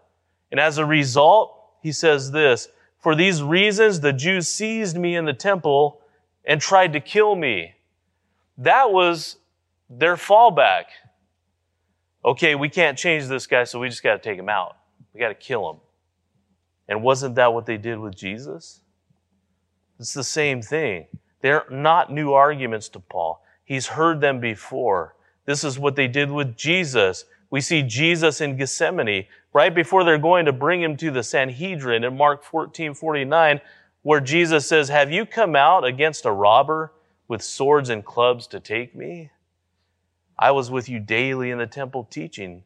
And 0.52 0.60
as 0.60 0.78
a 0.78 0.86
result, 0.86 1.58
he 1.82 1.94
says 1.94 2.32
this, 2.32 2.68
for 3.00 3.16
these 3.16 3.42
reasons, 3.42 4.02
the 4.02 4.12
Jews 4.12 4.50
seized 4.50 4.98
me 4.98 5.16
in 5.16 5.24
the 5.24 5.32
temple 5.32 6.02
and 6.44 6.60
tried 6.60 6.92
to 6.94 7.00
kill 7.00 7.34
me. 7.34 7.76
That 8.58 8.92
was 8.92 9.38
their 9.90 10.18
fallback. 10.18 10.84
Okay, 12.26 12.56
we 12.56 12.68
can't 12.68 12.98
change 12.98 13.28
this 13.28 13.48
guy, 13.48 13.64
so 13.64 13.80
we 13.80 13.88
just 13.88 14.04
got 14.04 14.22
to 14.22 14.30
take 14.30 14.38
him 14.38 14.50
out. 14.50 14.76
We 15.14 15.22
got 15.22 15.30
to 15.30 15.34
kill 15.34 15.70
him. 15.70 15.78
And 16.90 17.04
wasn't 17.04 17.36
that 17.36 17.54
what 17.54 17.66
they 17.66 17.78
did 17.78 18.00
with 18.00 18.18
Jesus? 18.18 18.82
It's 19.98 20.14
the 20.14 20.26
same 20.26 20.62
thing. 20.62 21.06
They're 21.40 21.64
not 21.72 22.12
new 22.12 22.34
arguments 22.34 22.90
to 22.90 23.00
Paul. 23.00 23.42
He's 23.64 23.88
heard 23.88 24.20
them 24.20 24.42
before. 24.42 25.16
This 25.46 25.64
is 25.64 25.80
what 25.80 25.96
they 25.96 26.10
did 26.10 26.30
with 26.30 26.58
Jesus. 26.58 27.24
We 27.54 27.62
see 27.62 27.84
Jesus 27.84 28.42
in 28.42 28.58
Gethsemane 28.58 29.28
right 29.54 29.76
before 29.76 30.04
they're 30.04 30.18
going 30.18 30.46
to 30.46 30.52
bring 30.52 30.82
him 30.82 30.98
to 30.98 31.12
the 31.12 31.22
Sanhedrin 31.22 32.04
in 32.04 32.18
Mark 32.18 32.44
14 32.44 32.96
49, 32.96 33.62
where 34.02 34.20
Jesus 34.20 34.68
says, 34.68 34.90
Have 34.90 35.12
you 35.12 35.24
come 35.28 35.56
out 35.56 35.86
against 35.86 36.26
a 36.26 36.32
robber 36.32 36.94
with 37.28 37.44
swords 37.44 37.92
and 37.92 38.04
clubs 38.04 38.48
to 38.48 38.60
take 38.60 38.96
me? 38.96 39.30
I 40.40 40.50
was 40.50 40.72
with 40.72 40.90
you 40.90 41.00
daily 41.00 41.52
in 41.52 41.60
the 41.60 41.68
temple 41.68 42.06
teaching, 42.10 42.64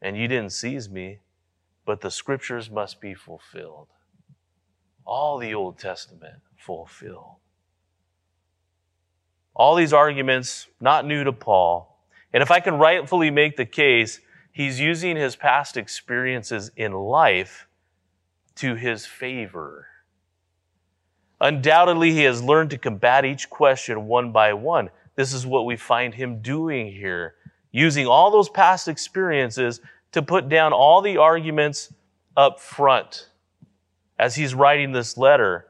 and 0.00 0.16
you 0.16 0.28
didn't 0.28 0.52
seize 0.52 0.88
me, 0.88 1.18
but 1.84 2.00
the 2.00 2.08
scriptures 2.08 2.70
must 2.70 3.00
be 3.00 3.14
fulfilled. 3.14 3.88
All 5.04 5.38
the 5.38 5.52
Old 5.52 5.80
Testament 5.80 6.42
fulfilled. 6.56 7.38
All 9.52 9.74
these 9.74 9.92
arguments, 9.92 10.68
not 10.80 11.04
new 11.04 11.24
to 11.24 11.32
Paul. 11.32 11.98
And 12.32 12.40
if 12.40 12.52
I 12.52 12.60
can 12.60 12.74
rightfully 12.78 13.32
make 13.32 13.56
the 13.56 13.66
case, 13.66 14.20
he's 14.58 14.80
using 14.80 15.14
his 15.14 15.36
past 15.36 15.76
experiences 15.76 16.72
in 16.76 16.92
life 16.92 17.68
to 18.56 18.74
his 18.74 19.06
favor. 19.06 19.86
Undoubtedly, 21.40 22.10
he 22.10 22.24
has 22.24 22.42
learned 22.42 22.70
to 22.70 22.76
combat 22.76 23.24
each 23.24 23.48
question 23.48 24.08
one 24.08 24.32
by 24.32 24.52
one. 24.52 24.90
This 25.14 25.32
is 25.32 25.46
what 25.46 25.64
we 25.64 25.76
find 25.76 26.12
him 26.12 26.42
doing 26.42 26.90
here, 26.90 27.36
using 27.70 28.08
all 28.08 28.32
those 28.32 28.48
past 28.48 28.88
experiences 28.88 29.80
to 30.10 30.22
put 30.22 30.48
down 30.48 30.72
all 30.72 31.02
the 31.02 31.18
arguments 31.18 31.92
up 32.36 32.58
front 32.58 33.28
as 34.18 34.34
he's 34.34 34.56
writing 34.56 34.90
this 34.90 35.16
letter. 35.16 35.68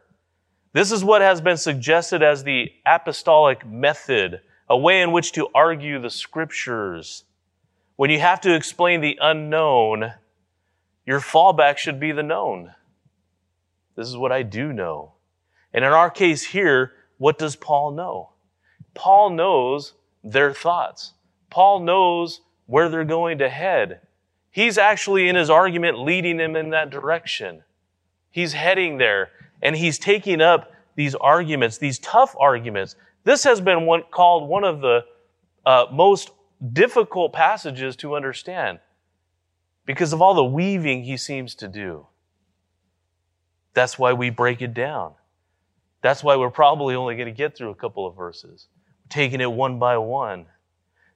This 0.73 0.93
is 0.93 1.05
what 1.05 1.21
has 1.21 1.43
been 1.43 1.59
suggested 1.59 2.23
as 2.23 2.43
the 2.43 2.73
apostolic 2.87 3.67
method, 3.67 4.41
a 4.67 4.79
way 4.79 5.03
in 5.03 5.13
which 5.13 5.33
to 5.33 5.49
argue 5.55 6.01
the 6.01 6.09
scriptures. 6.09 7.25
When 7.99 8.11
you 8.11 8.21
have 8.21 8.41
to 8.43 8.55
explain 8.55 9.01
the 9.01 9.19
unknown, 9.21 10.13
your 11.05 11.19
fallback 11.19 11.79
should 11.79 11.99
be 11.99 12.13
the 12.13 12.23
known. 12.23 12.73
This 13.97 14.07
is 14.07 14.17
what 14.17 14.31
I 14.31 14.45
do 14.45 14.73
know. 14.73 15.15
And 15.75 15.85
in 15.85 15.91
our 15.91 16.09
case 16.09 16.45
here, 16.45 16.93
what 17.17 17.39
does 17.39 17.57
Paul 17.57 17.91
know? 17.91 18.35
Paul 18.95 19.31
knows 19.31 19.95
their 20.23 20.55
thoughts. 20.55 21.15
Paul 21.51 21.81
knows 21.81 22.43
where 22.67 22.89
they're 22.89 23.03
going 23.03 23.39
to 23.39 23.49
head. 23.49 23.99
He's 24.53 24.79
actually 24.79 25.29
in 25.29 25.35
his 25.35 25.51
argument 25.51 25.99
leading 25.99 26.37
them 26.37 26.55
in 26.55 26.71
that 26.71 26.91
direction. 26.91 27.65
He's 28.31 28.53
heading 28.53 28.99
there 28.99 29.31
and 29.61 29.75
he's 29.75 29.99
taking 29.99 30.41
up 30.41 30.71
these 30.95 31.17
arguments, 31.17 31.79
these 31.79 31.99
tough 31.99 32.37
arguments. 32.39 32.95
This 33.25 33.43
has 33.43 33.61
been 33.61 33.87
one, 33.87 34.05
called 34.13 34.49
one 34.49 34.63
of 34.63 34.83
the 34.83 35.05
uh, 35.67 35.87
most 35.91 36.31
difficult 36.73 37.33
passages 37.33 37.97
to 37.97 38.17
understand 38.17 38.79
because 39.87 40.13
of 40.13 40.21
all 40.21 40.35
the 40.35 40.45
weaving 40.45 41.05
he 41.05 41.17
seems 41.17 41.55
to 41.57 41.69
do. 41.69 42.07
That's 43.75 43.99
why 43.99 44.13
we 44.13 44.31
break 44.31 44.61
it 44.61 44.75
down. 44.75 45.15
That's 46.03 46.23
why 46.23 46.37
we're 46.37 46.51
probably 46.51 46.95
only 46.95 47.17
going 47.17 47.27
to 47.27 47.33
get 47.33 47.57
through 47.57 47.71
a 47.71 47.75
couple 47.75 48.07
of 48.07 48.17
verses, 48.17 48.69
taking 49.09 49.41
it 49.41 49.51
one 49.51 49.79
by 49.79 49.99
one. 49.99 50.47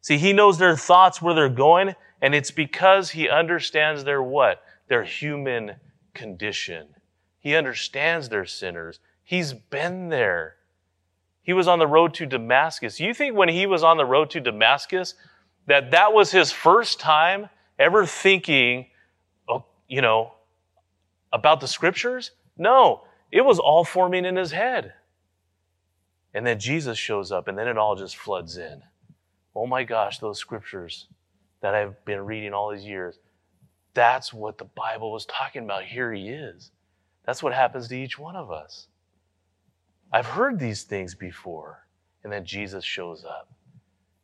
See, 0.01 0.19
he 0.19 0.33
knows 0.33 0.59
their 0.59 0.77
thoughts, 0.77 1.23
where 1.23 1.35
they're 1.35 1.49
going, 1.49 1.95
and 2.21 2.35
it's 2.35 2.51
because 2.51 3.11
he 3.11 3.29
understands 3.29 4.05
they're 4.05 4.23
what? 4.23 4.63
Their 4.89 5.05
human 5.05 5.77
condition. 6.15 6.89
He 7.39 7.55
understands 7.55 8.29
their 8.29 8.45
sinners. 8.45 9.01
He's 9.23 9.53
been 9.53 10.09
there. 10.09 10.57
He 11.43 11.53
was 11.53 11.69
on 11.69 11.79
the 11.79 11.87
road 11.87 12.15
to 12.15 12.27
Damascus. 12.27 13.01
You 13.01 13.15
think 13.15 13.37
when 13.37 13.49
he 13.49 13.67
was 13.67 13.83
on 13.83 13.97
the 13.97 14.05
road 14.05 14.31
to 14.31 14.41
Damascus 14.41 15.15
that 15.67 15.91
that 15.93 16.13
was 16.13 16.31
his 16.31 16.53
first 16.53 17.01
time 17.01 17.49
ever 17.79 18.07
thinking, 18.07 18.87
oh, 19.49 19.65
you 19.89 20.01
know, 20.01 20.33
about 21.33 21.61
the 21.61 21.69
scriptures? 21.69 22.33
No, 22.57 23.03
it 23.31 23.43
was 23.43 23.59
all 23.59 23.85
forming 23.85 24.25
in 24.25 24.37
his 24.37 24.53
head. 24.53 24.95
And 26.35 26.47
then 26.47 26.59
Jesus 26.59 26.99
shows 26.99 27.31
up 27.31 27.49
and 27.49 27.59
then 27.59 27.69
it 27.69 27.79
all 27.79 27.97
just 27.97 28.17
floods 28.17 28.57
in. 28.57 28.83
Oh 29.55 29.67
my 29.67 29.85
gosh, 29.85 30.19
those 30.19 30.39
scriptures 30.39 31.09
that 31.61 31.75
I've 31.75 32.03
been 32.05 32.21
reading 32.21 32.53
all 32.53 32.71
these 32.71 32.85
years. 32.85 33.19
That's 33.95 34.33
what 34.33 34.59
the 34.59 34.65
Bible 34.65 35.13
was 35.13 35.27
talking 35.27 35.65
about. 35.65 35.85
Here 35.85 36.13
he 36.13 36.29
is. 36.29 36.71
That's 37.25 37.43
what 37.43 37.53
happens 37.53 37.89
to 37.89 37.99
each 37.99 38.19
one 38.19 38.37
of 38.37 38.51
us. 38.51 38.89
I've 40.13 40.27
heard 40.27 40.59
these 40.59 40.83
things 40.83 41.15
before. 41.15 41.87
And 42.25 42.33
then 42.33 42.45
Jesus 42.45 42.85
shows 42.85 43.25
up. 43.25 43.51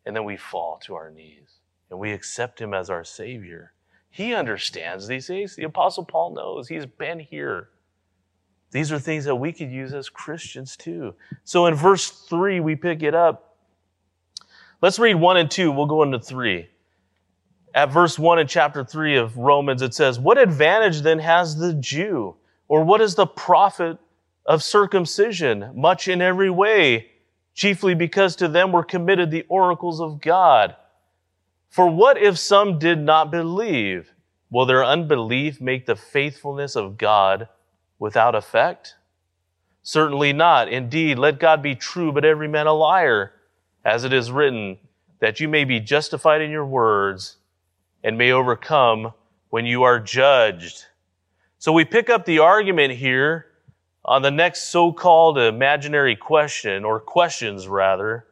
And 0.09 0.17
then 0.17 0.25
we 0.25 0.39
fall 0.39 0.81
to 0.85 0.95
our 0.95 1.11
knees 1.11 1.59
and 1.91 1.99
we 2.01 2.13
accept 2.13 2.59
him 2.59 2.73
as 2.73 2.89
our 2.89 3.05
Savior. 3.05 3.75
He 4.09 4.35
understands 4.35 5.07
these 5.07 5.27
things. 5.27 5.55
The 5.55 5.65
Apostle 5.65 6.07
Paul 6.07 6.35
knows. 6.35 6.67
He's 6.67 6.87
been 6.87 7.21
here. 7.21 7.69
These 8.71 8.91
are 8.91 8.99
things 8.99 9.27
that 9.27 9.37
we 9.37 9.53
could 9.53 9.71
use 9.71 9.93
as 9.93 10.09
Christians 10.09 10.79
too. 10.79 11.15
So 11.45 11.67
in 11.67 11.75
verse 11.75 12.09
3, 12.09 12.61
we 12.61 12.75
pick 12.75 13.03
it 13.03 13.15
up. 13.15 13.59
Let's 14.81 14.99
read 14.99 15.17
1 15.17 15.37
and 15.37 15.51
2. 15.51 15.71
We'll 15.73 15.85
go 15.85 16.03
into 16.03 16.19
3. 16.19 16.67
At 17.75 17.93
verse 17.93 18.19
1 18.19 18.39
in 18.39 18.47
chapter 18.47 18.85
3 18.85 19.19
of 19.19 19.37
Romans, 19.37 19.83
it 19.83 19.93
says, 19.93 20.19
What 20.19 20.39
advantage 20.39 21.03
then 21.03 21.19
has 21.19 21.57
the 21.57 21.75
Jew? 21.75 22.35
Or 22.67 22.83
what 22.83 23.03
is 23.03 23.15
the 23.15 23.27
profit 23.27 23.99
of 24.47 24.63
circumcision? 24.63 25.71
Much 25.75 26.09
in 26.09 26.23
every 26.23 26.49
way, 26.49 27.11
chiefly 27.59 27.93
because 27.93 28.37
to 28.37 28.47
them 28.47 28.71
were 28.71 28.85
committed 28.85 29.31
the 29.31 29.45
oracles 29.49 30.01
of 30.01 30.21
God. 30.21 30.77
For 31.69 31.91
what 31.91 32.17
if 32.17 32.39
some 32.39 32.79
did 32.79 33.01
not 33.01 33.33
believe? 33.33 34.13
Will 34.49 34.65
their 34.65 34.85
unbelief 34.85 35.61
make 35.61 35.85
the 35.85 35.97
faithfulness 35.97 36.77
of 36.77 36.97
God 36.97 37.49
without 37.99 38.37
effect? 38.37 38.95
Certainly 39.83 40.35
not. 40.35 40.69
Indeed, 40.69 41.19
let 41.19 41.41
God 41.41 41.61
be 41.61 41.75
true, 41.75 42.13
but 42.13 42.25
every 42.25 42.47
man 42.47 42.69
a 42.69 42.73
liar, 42.73 43.33
as 43.85 44.05
it 44.05 44.13
is 44.13 44.31
written, 44.31 44.79
that 45.19 45.41
you 45.41 45.49
may 45.49 45.65
be 45.65 45.81
justified 45.81 46.41
in 46.41 46.53
your 46.53 46.65
words 46.65 47.39
and 48.05 48.17
may 48.17 48.31
overcome 48.31 49.13
when 49.51 49.67
you 49.67 49.83
are 49.83 49.99
judged. 49.99 50.85
So 51.59 51.73
we 51.73 51.85
pick 51.85 52.09
up 52.09 52.25
the 52.25 52.39
argument 52.39 52.95
here 52.95 53.47
on 54.09 54.23
the 54.23 54.31
next 54.31 54.71
so-called 54.71 55.37
imaginary 55.37 56.17
question, 56.17 56.83
or 56.83 56.99
questions 56.99 57.69
rather. 57.69 58.27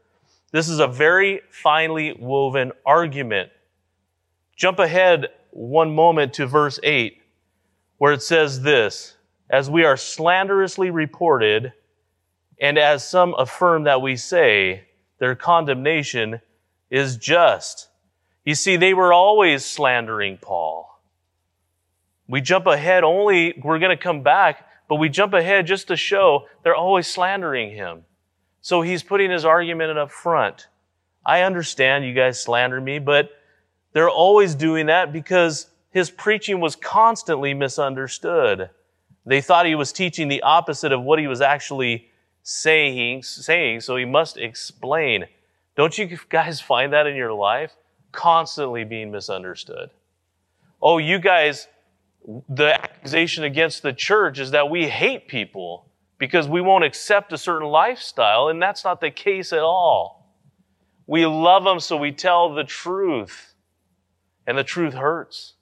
This 0.51 0.71
is 0.71 0.79
a 0.79 0.87
very 0.87 1.43
finely 1.51 2.17
woven 2.19 2.73
argument. 2.87 3.51
Jump 4.57 4.79
ahead 4.79 5.27
one 5.51 5.95
moment 5.95 6.33
to 6.33 6.47
verse 6.47 6.81
8, 6.83 7.21
where 7.99 8.15
it 8.15 8.23
says 8.23 8.63
this, 8.63 9.17
as 9.51 9.69
we 9.69 9.85
are 9.85 9.99
slanderously 9.99 10.89
reported, 10.91 11.75
and 12.59 12.79
as 12.79 13.07
some 13.07 13.35
affirm 13.35 13.85
that 13.85 14.01
we 14.01 14.17
say, 14.17 14.85
their 15.19 15.35
condemnation 15.35 16.41
is 16.91 17.19
just. 17.19 17.89
You 18.47 18.55
see, 18.55 18.77
they 18.77 18.95
were 18.95 19.13
always 19.13 19.63
slandering 19.63 20.39
Paul. 20.39 21.03
We 22.27 22.41
jump 22.41 22.67
ahead 22.67 23.05
only, 23.05 23.61
we're 23.63 23.79
going 23.79 23.95
to 23.95 24.03
come 24.03 24.23
back, 24.23 24.66
but 24.89 24.97
we 24.97 25.09
jump 25.09 25.33
ahead 25.33 25.67
just 25.67 25.89
to 25.89 25.97
show 25.97 26.47
they're 26.63 26.75
always 26.75 27.07
slandering 27.07 27.71
him. 27.73 28.05
So 28.61 28.83
he's 28.83 29.03
putting 29.03 29.31
his 29.31 29.45
argument 29.45 29.97
up 29.99 30.11
front. 30.11 30.69
I 31.25 31.43
understand 31.43 32.05
you 32.05 32.15
guys 32.15 32.41
slander 32.41 32.81
me, 32.81 32.99
but 32.99 33.31
they're 33.93 34.11
always 34.11 34.55
doing 34.55 34.87
that 34.87 35.13
because 35.13 35.69
his 35.91 36.11
preaching 36.11 36.61
was 36.61 36.77
constantly 36.77 37.55
misunderstood. 37.55 38.71
They 39.25 39.41
thought 39.41 39.67
he 39.67 39.75
was 39.75 39.93
teaching 39.93 40.29
the 40.29 40.43
opposite 40.43 40.93
of 40.93 41.03
what 41.03 41.19
he 41.19 41.27
was 41.27 41.41
actually 41.41 42.09
saying, 42.43 43.25
saying, 43.25 43.81
so 43.81 43.97
he 43.97 44.05
must 44.05 44.37
explain. 44.37 45.27
Don't 45.75 45.97
you 45.99 46.19
guys 46.29 46.61
find 46.61 46.93
that 46.93 47.07
in 47.07 47.17
your 47.17 47.33
life? 47.33 47.73
Constantly 48.13 48.85
being 48.85 49.11
misunderstood. 49.11 49.91
Oh, 50.81 50.99
you 50.99 51.19
guys 51.19 51.67
the 52.49 52.75
accusation 52.75 53.45
against 53.45 53.83
the 53.83 53.93
church 53.93 54.39
is 54.39 54.51
that 54.51 54.69
we 54.69 54.89
hate 54.89 55.29
people 55.29 55.87
because 56.19 56.49
we 56.49 56.61
won't 56.61 56.85
accept 56.85 57.33
a 57.33 57.39
certain 57.39 57.69
lifestyle, 57.69 58.49
and 58.49 58.61
that's 58.61 58.85
not 58.85 59.01
the 59.01 59.11
case 59.11 59.53
at 59.53 59.61
all. 59.61 60.35
We 61.07 61.25
love 61.27 61.63
them, 61.65 61.79
so 61.79 61.97
we 61.97 62.11
tell 62.11 62.53
the 62.53 62.65
truth, 62.65 63.55
and 64.47 64.59
the 64.59 64.65
truth 64.65 64.95
hurts. 64.95 65.55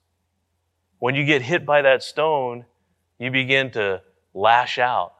When 0.99 1.13
you 1.13 1.25
get 1.25 1.41
hit 1.41 1.65
by 1.65 1.83
that 1.83 2.01
stone, 2.01 2.65
you 3.19 3.29
begin 3.29 3.71
to 3.71 4.01
lash 4.33 4.79
out. 4.79 5.13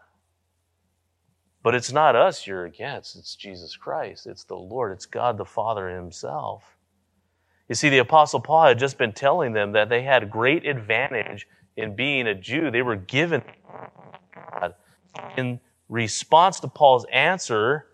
But 1.61 1.75
it's 1.75 1.91
not 1.91 2.15
us 2.15 2.47
you're 2.47 2.65
against, 2.65 3.15
it's 3.15 3.35
Jesus 3.35 3.75
Christ, 3.75 4.25
it's 4.25 4.43
the 4.45 4.55
Lord, 4.55 4.93
it's 4.93 5.05
God 5.05 5.37
the 5.37 5.45
Father 5.45 5.89
Himself. 5.89 6.74
You 7.67 7.75
see, 7.75 7.89
the 7.89 7.97
Apostle 7.99 8.39
Paul 8.39 8.67
had 8.67 8.79
just 8.79 8.97
been 8.97 9.11
telling 9.11 9.53
them 9.53 9.71
that 9.71 9.89
they 9.89 10.03
had 10.03 10.29
great 10.29 10.65
advantage 10.65 11.47
in 11.75 11.95
being 11.95 12.27
a 12.27 12.35
Jew. 12.35 12.69
They 12.71 12.81
were 12.81 12.95
given 12.95 13.41
in 15.37 15.59
response 15.89 16.59
to 16.59 16.67
Paul's 16.67 17.05
answer, 17.11 17.87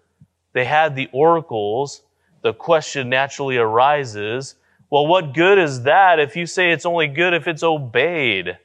they 0.53 0.65
had 0.65 0.95
the 0.95 1.09
oracles. 1.13 2.03
The 2.41 2.53
question 2.53 3.09
naturally 3.09 3.57
arises 3.57 4.55
well, 4.91 5.07
what 5.07 5.33
good 5.33 5.57
is 5.57 5.83
that 5.83 6.19
if 6.19 6.35
you 6.35 6.45
say 6.45 6.71
it's 6.71 6.85
only 6.85 7.07
good 7.07 7.33
if 7.33 7.47
it's 7.47 7.63
obeyed? 7.63 8.57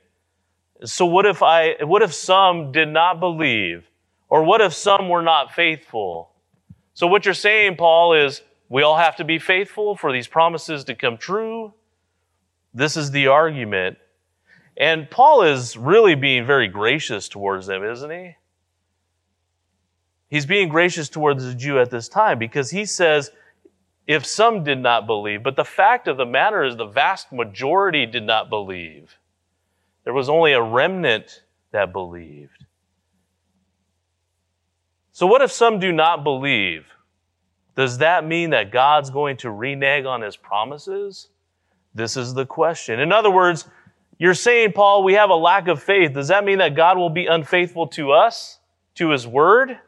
So 0.84 1.06
what 1.06 1.24
if 1.24 1.40
I, 1.40 1.76
what 1.84 2.02
if 2.02 2.12
some 2.12 2.72
did 2.72 2.88
not 2.88 3.20
believe? 3.20 3.88
Or 4.28 4.42
what 4.42 4.60
if 4.60 4.74
some 4.74 5.08
were 5.08 5.22
not 5.22 5.54
faithful? 5.54 6.32
So 6.94 7.06
what 7.06 7.24
you're 7.24 7.32
saying, 7.32 7.76
Paul, 7.76 8.12
is 8.14 8.42
we 8.68 8.82
all 8.82 8.96
have 8.96 9.16
to 9.16 9.24
be 9.24 9.38
faithful 9.38 9.96
for 9.96 10.12
these 10.12 10.26
promises 10.26 10.84
to 10.84 10.94
come 10.94 11.16
true. 11.16 11.72
This 12.74 12.96
is 12.96 13.10
the 13.10 13.28
argument. 13.28 13.98
And 14.76 15.10
Paul 15.10 15.42
is 15.42 15.76
really 15.76 16.14
being 16.14 16.44
very 16.44 16.68
gracious 16.68 17.28
towards 17.28 17.66
them, 17.66 17.84
isn't 17.84 18.10
he? 18.10 18.36
He's 20.28 20.46
being 20.46 20.68
gracious 20.68 21.08
towards 21.08 21.44
the 21.44 21.54
Jew 21.54 21.78
at 21.78 21.90
this 21.90 22.08
time 22.08 22.38
because 22.38 22.70
he 22.70 22.84
says, 22.84 23.30
if 24.06 24.24
some 24.24 24.62
did 24.62 24.78
not 24.78 25.06
believe. 25.06 25.42
But 25.42 25.56
the 25.56 25.64
fact 25.64 26.08
of 26.08 26.16
the 26.16 26.26
matter 26.26 26.64
is, 26.64 26.76
the 26.76 26.86
vast 26.86 27.32
majority 27.32 28.06
did 28.06 28.24
not 28.24 28.48
believe. 28.48 29.18
There 30.04 30.12
was 30.12 30.28
only 30.28 30.52
a 30.52 30.62
remnant 30.62 31.42
that 31.72 31.92
believed. 31.92 32.64
So, 35.12 35.26
what 35.26 35.42
if 35.42 35.50
some 35.50 35.80
do 35.80 35.92
not 35.92 36.22
believe? 36.22 36.84
Does 37.76 37.98
that 37.98 38.26
mean 38.26 38.50
that 38.50 38.72
God's 38.72 39.10
going 39.10 39.36
to 39.38 39.50
renege 39.50 40.06
on 40.06 40.22
his 40.22 40.36
promises? 40.36 41.28
This 41.94 42.16
is 42.16 42.34
the 42.34 42.46
question. 42.46 43.00
In 43.00 43.12
other 43.12 43.30
words, 43.30 43.68
you're 44.18 44.34
saying, 44.34 44.72
Paul, 44.72 45.04
we 45.04 45.12
have 45.14 45.30
a 45.30 45.34
lack 45.34 45.68
of 45.68 45.82
faith. 45.82 46.14
Does 46.14 46.28
that 46.28 46.44
mean 46.44 46.58
that 46.58 46.74
God 46.74 46.96
will 46.96 47.10
be 47.10 47.26
unfaithful 47.26 47.86
to 47.88 48.12
us, 48.12 48.58
to 48.94 49.10
his 49.10 49.26
word? 49.26 49.78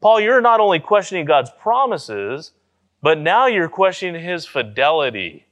Paul, 0.00 0.20
you're 0.20 0.40
not 0.40 0.60
only 0.60 0.80
questioning 0.80 1.24
God's 1.24 1.50
promises, 1.60 2.52
but 3.00 3.18
now 3.18 3.46
you're 3.46 3.68
questioning 3.68 4.22
his 4.22 4.44
fidelity. 4.44 5.46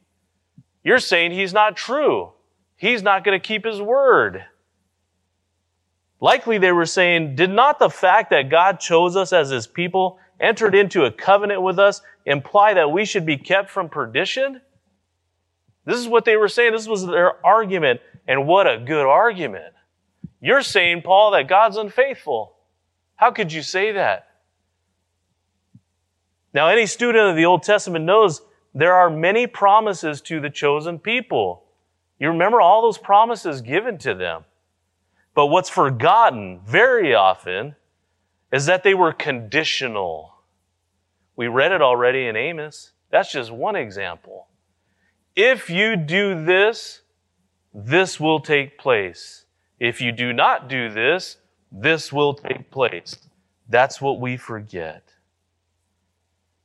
You're 0.83 0.99
saying 0.99 1.31
he's 1.31 1.53
not 1.53 1.77
true. 1.77 2.33
He's 2.77 3.03
not 3.03 3.23
going 3.23 3.41
to 3.41 3.47
keep 3.47 3.65
his 3.65 3.81
word. 3.81 4.45
Likely 6.21 6.59
they 6.59 6.73
were 6.73 6.87
saying, 6.87 7.37
did 7.37 7.51
not 7.51 7.79
the 7.79 7.91
fact 7.91 8.31
that 8.31 8.49
God 8.49 8.81
chose 8.81 9.17
us 9.17 9.33
as 9.33 9.51
his 9.51 9.67
people, 9.67 10.19
entered 10.43 10.75
into 10.75 11.05
a 11.05 11.11
covenant 11.11 11.63
with 11.63 11.79
us, 11.79 12.03
imply 12.27 12.75
that 12.75 12.91
we 12.91 13.05
should 13.05 13.25
be 13.25 13.39
kept 13.39 13.71
from 13.71 13.89
perdition? 13.89 14.61
This 15.87 15.99
is 15.99 16.09
what 16.09 16.25
they 16.25 16.37
were 16.37 16.49
saying. 16.49 16.73
This 16.73 16.87
was 16.87 17.07
their 17.07 17.45
argument. 17.45 18.01
And 18.29 18.47
what 18.47 18.67
a 18.67 18.79
good 18.79 19.07
argument. 19.07 19.73
You're 20.41 20.63
saying, 20.63 21.03
Paul, 21.03 21.31
that 21.33 21.49
God's 21.49 21.77
unfaithful. 21.77 22.55
How 23.17 23.31
could 23.31 23.53
you 23.53 23.63
say 23.63 23.93
that? 23.93 24.29
Now, 26.53 26.69
any 26.69 26.87
student 26.87 27.31
of 27.31 27.37
the 27.37 27.47
Old 27.47 27.63
Testament 27.63 28.05
knows 28.05 28.43
there 28.75 28.95
are 28.95 29.11
many 29.11 29.47
promises 29.47 30.21
to 30.23 30.41
the 30.41 30.51
chosen 30.51 30.99
people. 30.99 31.65
You 32.19 32.29
remember 32.29 32.61
all 32.61 32.83
those 32.83 32.99
promises 32.99 33.61
given 33.61 33.99
to 33.99 34.15
them. 34.15 34.45
But 35.35 35.47
what's 35.47 35.71
forgotten 35.71 36.61
very 36.65 37.15
often 37.15 37.77
is 38.53 38.67
that 38.67 38.83
they 38.83 38.95
were 38.95 39.13
conditional. 39.13 40.32
We 41.37 41.49
read 41.49 41.73
it 41.73 41.83
already 41.83 42.27
in 42.27 42.37
Amos. 42.37 42.93
That's 43.11 43.33
just 43.33 43.51
one 43.51 43.77
example. 43.77 44.49
If 45.35 45.71
you 45.71 45.97
do 45.97 46.45
this, 46.45 47.03
this 47.73 48.21
will 48.21 48.41
take 48.41 48.79
place. 48.79 49.47
If 49.81 50.01
you 50.01 50.13
do 50.13 50.33
not 50.33 50.69
do 50.69 50.91
this, 50.91 51.39
this 51.71 52.13
will 52.13 52.35
take 52.35 52.71
place. 52.71 53.17
That's 53.69 54.01
what 54.01 54.21
we 54.21 54.37
forget. 54.37 55.03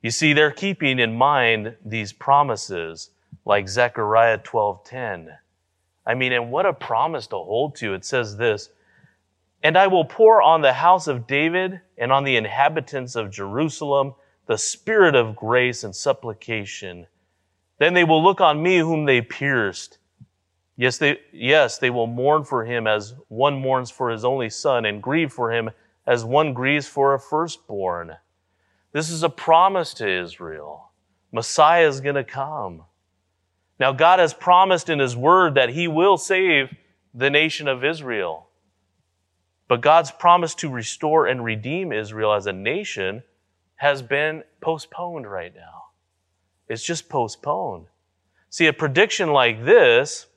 You 0.02 0.12
see, 0.12 0.34
they're 0.34 0.52
keeping 0.52 1.00
in 1.00 1.16
mind 1.16 1.76
these 1.84 2.14
promises 2.14 3.12
like 3.46 3.70
Zechariah 3.70 4.40
12:10. 4.40 5.38
I 6.06 6.14
mean, 6.14 6.34
and 6.34 6.52
what 6.52 6.66
a 6.66 6.74
promise 6.74 7.28
to 7.28 7.38
hold 7.38 7.76
to. 7.78 7.94
It 7.94 8.06
says 8.06 8.38
this, 8.38 8.70
"And 9.64 9.78
I 9.78 9.88
will 9.88 10.06
pour 10.06 10.42
on 10.42 10.62
the 10.62 10.74
house 10.74 11.08
of 11.08 11.28
David 11.28 11.82
and 11.98 12.12
on 12.12 12.24
the 12.24 12.36
inhabitants 12.36 13.16
of 13.16 13.32
Jerusalem 13.32 14.14
the 14.48 14.58
spirit 14.58 15.16
of 15.16 15.36
grace 15.36 15.84
and 15.84 15.96
supplication. 15.96 17.08
Then 17.80 17.94
they 17.94 18.04
will 18.04 18.24
look 18.24 18.42
on 18.42 18.64
me 18.64 18.78
whom 18.80 19.06
they 19.06 19.22
pierced. 19.22 20.00
Yes, 20.76 20.98
they, 20.98 21.20
yes, 21.32 21.78
they 21.78 21.90
will 21.90 22.08
mourn 22.08 22.44
for 22.44 22.66
him 22.66 22.88
as 22.88 23.14
one 23.28 23.56
mourns 23.56 23.92
for 23.92 24.10
his 24.10 24.26
only 24.26 24.50
son 24.50 24.86
and 24.86 25.02
grieve 25.02 25.32
for 25.32 25.52
him 25.52 25.70
as 26.06 26.24
one 26.24 26.54
grieves 26.54 26.88
for 26.88 27.14
a 27.14 27.20
firstborn." 27.20 28.18
This 28.94 29.10
is 29.10 29.22
a 29.22 29.30
promise 29.30 29.94
to 29.96 30.10
Israel. 30.10 30.92
Messiah 31.32 31.88
is 31.88 32.02
going 32.02 32.16
to 32.16 32.24
come. 32.24 32.86
Now, 33.80 33.92
God 33.92 34.20
has 34.20 34.34
promised 34.34 34.90
in 34.90 35.00
His 35.00 35.16
Word 35.16 35.56
that 35.56 35.70
He 35.70 35.88
will 35.88 36.18
save 36.18 36.76
the 37.14 37.30
nation 37.30 37.68
of 37.68 37.84
Israel. 37.84 38.50
But 39.68 39.82
God's 39.82 40.12
promise 40.12 40.56
to 40.56 40.70
restore 40.70 41.28
and 41.28 41.44
redeem 41.44 41.92
Israel 41.92 42.34
as 42.34 42.48
a 42.48 42.54
nation 42.54 43.24
has 43.78 44.02
been 44.02 44.44
postponed 44.62 45.30
right 45.30 45.54
now. 45.56 45.86
It's 46.68 46.84
just 46.84 47.10
postponed. 47.10 47.88
See, 48.50 48.68
a 48.68 48.74
prediction 48.74 49.32
like 49.32 49.64
this 49.64 50.28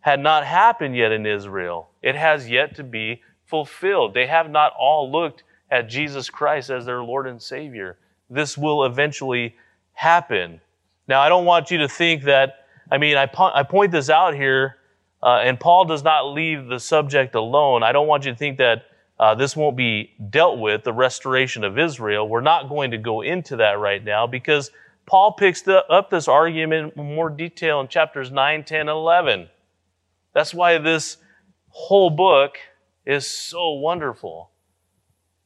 had 0.00 0.20
not 0.20 0.44
happened 0.44 0.96
yet 0.96 1.12
in 1.12 1.26
Israel. 1.26 1.90
It 2.02 2.16
has 2.16 2.48
yet 2.48 2.74
to 2.76 2.82
be 2.84 3.22
fulfilled. 3.46 4.14
They 4.14 4.26
have 4.26 4.50
not 4.50 4.72
all 4.78 5.10
looked 5.10 5.42
at 5.70 5.88
Jesus 5.88 6.30
Christ 6.30 6.70
as 6.70 6.86
their 6.86 7.02
Lord 7.02 7.26
and 7.26 7.40
Savior. 7.40 7.98
This 8.28 8.56
will 8.56 8.84
eventually 8.84 9.56
happen. 9.92 10.60
Now, 11.06 11.20
I 11.20 11.28
don't 11.28 11.44
want 11.44 11.70
you 11.70 11.78
to 11.78 11.88
think 11.88 12.24
that, 12.24 12.66
I 12.90 12.98
mean, 12.98 13.16
I, 13.16 13.26
po- 13.26 13.52
I 13.52 13.62
point 13.62 13.92
this 13.92 14.08
out 14.08 14.34
here, 14.34 14.76
uh, 15.22 15.40
and 15.44 15.60
Paul 15.60 15.84
does 15.84 16.02
not 16.02 16.32
leave 16.32 16.66
the 16.66 16.80
subject 16.80 17.34
alone. 17.34 17.82
I 17.82 17.92
don't 17.92 18.06
want 18.06 18.24
you 18.24 18.32
to 18.32 18.38
think 18.38 18.58
that 18.58 18.84
uh, 19.20 19.34
this 19.34 19.54
won't 19.54 19.76
be 19.76 20.14
dealt 20.30 20.58
with, 20.58 20.82
the 20.82 20.94
restoration 20.94 21.62
of 21.62 21.78
Israel. 21.78 22.26
We're 22.26 22.40
not 22.40 22.70
going 22.70 22.92
to 22.92 22.96
go 22.96 23.20
into 23.20 23.56
that 23.56 23.78
right 23.78 24.02
now 24.02 24.26
because 24.26 24.70
Paul 25.04 25.32
picks 25.32 25.60
the, 25.60 25.84
up 25.88 26.08
this 26.08 26.26
argument 26.26 26.94
in 26.96 27.04
more 27.04 27.28
detail 27.28 27.82
in 27.82 27.88
chapters 27.88 28.30
9, 28.30 28.64
10, 28.64 28.80
and 28.80 28.88
11. 28.88 29.50
That's 30.32 30.54
why 30.54 30.78
this 30.78 31.18
whole 31.68 32.08
book 32.08 32.56
is 33.04 33.26
so 33.26 33.72
wonderful 33.72 34.52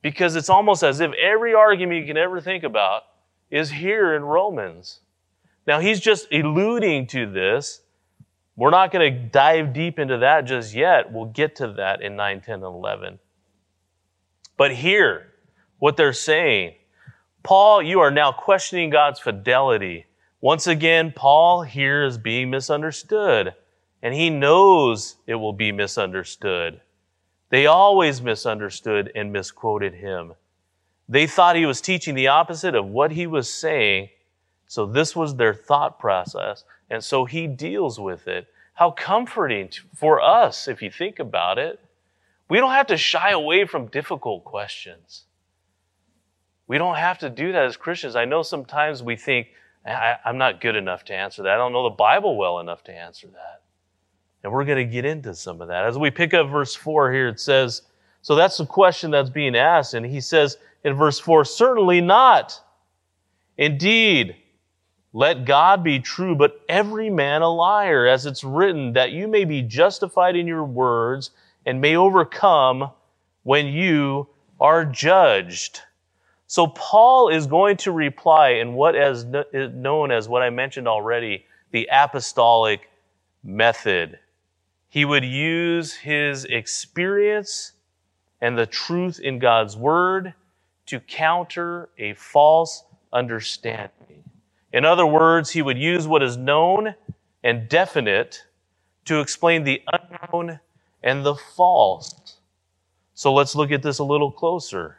because 0.03 0.37
it's 0.37 0.51
almost 0.51 0.85
as 0.85 1.01
if 1.01 1.11
every 1.15 1.53
argument 1.53 2.01
you 2.01 2.07
can 2.07 2.17
ever 2.17 2.41
think 2.41 2.63
about 2.63 3.03
is 3.51 3.73
here 3.73 4.15
in 4.15 4.23
Romans. 4.23 5.01
Now, 5.67 5.81
he's 5.81 5.99
just 5.99 6.29
alluding 6.33 7.09
to 7.09 7.29
this. 7.29 7.81
We're 8.55 8.71
not 8.71 8.93
going 8.93 9.13
to 9.13 9.19
dive 9.31 9.73
deep 9.73 9.99
into 9.99 10.19
that 10.19 10.43
just 10.43 10.75
yet. 10.75 11.13
We'll 11.13 11.25
get 11.25 11.57
to 11.57 11.73
that 11.73 12.03
in 12.03 12.15
9, 12.15 12.41
10, 12.41 12.55
and 12.55 12.63
11. 12.63 13.19
But 14.57 14.75
here, 14.75 15.33
what 15.79 15.97
they're 15.97 16.13
saying, 16.13 16.75
Paul, 17.43 17.83
you 17.83 18.01
are 18.01 18.11
now 18.11 18.33
questioning 18.33 18.91
God's 18.91 19.21
fidelity. 19.21 20.07
Once 20.41 20.67
again, 20.67 21.13
Paul 21.15 21.63
here 21.63 22.05
is 22.05 22.19
being 22.19 22.51
misunderstood, 22.51 23.55
and 24.03 24.15
he 24.15 24.31
knows 24.31 25.17
it 25.27 25.35
will 25.35 25.53
be 25.53 25.73
misunderstood. 25.73 26.81
They 27.51 27.67
always 27.67 28.23
misunderstood 28.23 29.13
and 29.15 29.33
misquoted 29.33 29.95
him. 29.95 30.35
They 31.09 31.27
thought 31.27 31.57
he 31.57 31.67
was 31.67 31.81
teaching 31.81 32.15
the 32.15 32.29
opposite 32.29 32.75
of 32.75 32.87
what 32.87 33.13
he 33.13 33.27
was 33.27 33.53
saying. 33.53 34.09
So 34.67 34.87
this 34.87 35.15
was 35.15 35.37
their 35.37 35.55
thought 35.55 35.99
process. 35.99 36.65
And 36.91 37.05
so 37.05 37.25
he 37.25 37.47
deals 37.47 38.01
with 38.01 38.27
it. 38.27 38.47
How 38.73 38.91
comforting 38.91 39.71
for 39.95 40.21
us, 40.21 40.67
if 40.67 40.83
you 40.83 40.91
think 40.91 41.19
about 41.19 41.59
it. 41.59 41.79
We 42.55 42.61
don't 42.61 42.71
have 42.71 42.87
to 42.87 42.97
shy 42.97 43.33
away 43.33 43.65
from 43.65 43.89
difficult 43.89 44.45
questions. 44.45 45.25
We 46.69 46.79
don't 46.79 46.95
have 46.95 47.19
to 47.19 47.29
do 47.29 47.51
that 47.51 47.65
as 47.65 47.77
Christians. 47.77 48.15
I 48.15 48.27
know 48.27 48.43
sometimes 48.43 49.03
we 49.03 49.17
think, 49.17 49.49
I, 49.85 50.19
am 50.25 50.39
not 50.39 50.61
good 50.61 50.77
enough 50.77 51.05
to 51.07 51.15
answer 51.15 51.43
that. 51.43 51.51
I 51.51 51.57
don't 51.57 51.73
know 51.73 51.83
the 51.83 51.97
Bible 51.97 52.37
well 52.37 52.61
enough 52.61 52.85
to 52.85 52.93
answer 52.93 53.27
that. 53.27 53.63
And 54.45 54.53
we're 54.53 54.65
going 54.65 54.87
to 54.87 54.93
get 54.93 55.05
into 55.05 55.35
some 55.35 55.61
of 55.63 55.67
that. 55.67 55.85
As 55.85 55.99
we 55.99 56.13
pick 56.13 56.33
up 56.33 56.49
verse 56.49 56.77
4 56.77 57.13
here, 57.13 57.27
it 57.27 57.41
says, 57.41 57.83
so 58.23 58.37
that's 58.37 58.59
the 58.59 58.67
question 58.67 59.11
that's 59.11 59.31
being 59.31 59.57
asked. 59.57 59.95
And 59.95 60.07
he 60.07 60.21
says 60.21 60.57
in 60.85 60.95
verse 60.95 61.19
4, 61.19 61.45
certainly 61.45 62.01
not. 62.01 62.61
Indeed, 63.59 64.37
let 65.13 65.45
God 65.45 65.83
be 65.83 65.99
true, 65.99 66.37
but 66.37 66.61
every 66.69 67.11
man 67.11 67.43
a 67.43 67.53
liar, 67.53 68.07
as 68.07 68.27
it's 68.27 68.45
written, 68.45 68.93
that 68.93 69.11
you 69.11 69.27
may 69.27 69.45
be 69.45 69.61
justified 69.61 70.37
in 70.37 70.47
your 70.47 70.63
words 70.63 71.33
and 71.67 71.81
may 71.81 71.97
overcome 71.97 72.91
when 73.43 73.67
you 73.67 74.29
are 74.61 74.85
judged. 74.85 75.81
So 76.47 76.67
Paul 76.67 77.29
is 77.29 77.47
going 77.47 77.77
to 77.79 77.93
reply 77.93 78.51
in 78.51 78.75
what 78.75 78.95
is 78.95 79.25
known 79.25 80.11
as 80.11 80.29
what 80.29 80.43
I 80.43 80.51
mentioned 80.51 80.87
already, 80.87 81.47
the 81.73 81.89
apostolic 81.91 82.89
method. 83.43 84.19
He 84.89 85.05
would 85.05 85.25
use 85.25 85.95
his 85.95 86.45
experience 86.45 87.73
and 88.41 88.57
the 88.57 88.67
truth 88.67 89.19
in 89.21 89.39
God's 89.39 89.77
word 89.77 90.35
to 90.87 91.01
counter 91.01 91.89
a 91.99 92.15
false 92.15 92.85
understanding. 93.13 94.23
In 94.73 94.85
other 94.85 95.07
words, 95.07 95.51
he 95.51 95.63
would 95.63 95.79
use 95.79 96.07
what 96.07 96.23
is 96.23 96.37
known 96.37 96.95
and 97.43 97.69
definite 97.69 98.45
to 99.07 99.21
explain 99.21 99.65
the 99.65 99.83
unknown 99.93 100.61
and 101.05 101.25
the 101.25 101.37
false. 101.37 102.39
So 103.13 103.33
let's 103.33 103.55
look 103.55 103.71
at 103.71 103.83
this 103.83 104.01
a 104.01 104.05
little 104.05 104.33
closer. 104.33 104.97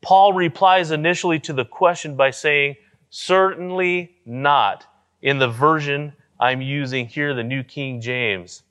Paul 0.00 0.32
replies 0.32 0.90
initially 0.90 1.38
to 1.40 1.52
the 1.52 1.64
question 1.64 2.16
by 2.16 2.30
saying, 2.30 2.76
Certainly 3.10 4.16
not, 4.24 4.86
in 5.20 5.38
the 5.38 5.48
version 5.48 6.14
I'm 6.40 6.62
using 6.62 7.06
here, 7.06 7.34
the 7.34 7.44
New 7.44 7.62
King 7.62 8.00
James. 8.00 8.62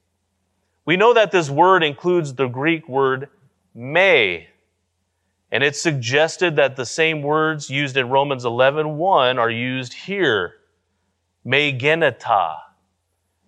We 0.86 0.98
know 0.98 1.14
that 1.14 1.32
this 1.32 1.50
word 1.50 1.84
includes 1.84 2.34
the 2.34 2.48
Greek 2.48 2.90
word 2.90 3.30
may. 3.76 4.48
And 5.52 5.64
it's 5.64 5.82
suggested 5.82 6.56
that 6.56 6.76
the 6.76 6.86
same 6.86 7.22
words 7.22 7.70
used 7.70 7.96
in 7.96 8.10
Romans 8.10 8.44
11:1 8.44 9.38
are 9.38 9.52
used 9.52 9.94
here. 9.94 10.56
May 11.44 11.78
genoito. 11.78 12.58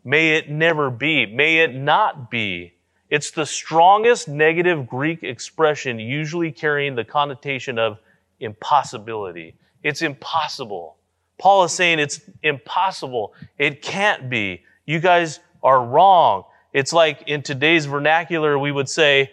May 0.04 0.36
it 0.36 0.50
never 0.50 0.92
be. 0.92 1.26
May 1.26 1.60
it 1.60 1.74
not 1.74 2.30
be. 2.30 2.74
It's 3.12 3.30
the 3.30 3.46
strongest 3.46 4.30
negative 4.30 4.88
Greek 4.88 5.22
expression, 5.22 6.00
usually 6.00 6.50
carrying 6.50 6.96
the 6.96 7.04
connotation 7.04 7.78
of 7.78 8.00
impossibility. 8.40 9.54
It's 9.84 10.02
impossible. 10.02 10.96
Paul 11.38 11.66
is 11.66 11.74
saying 11.74 12.00
it's 12.00 12.22
impossible. 12.42 13.34
It 13.58 13.82
can't 13.82 14.30
be. 14.30 14.64
You 14.86 15.00
guys 15.02 15.42
are 15.62 15.86
wrong. 15.86 16.46
It's 16.72 16.94
like 16.94 17.24
in 17.28 17.42
today's 17.42 17.86
vernacular, 17.86 18.58
we 18.58 18.72
would 18.72 18.88
say, 18.88 19.32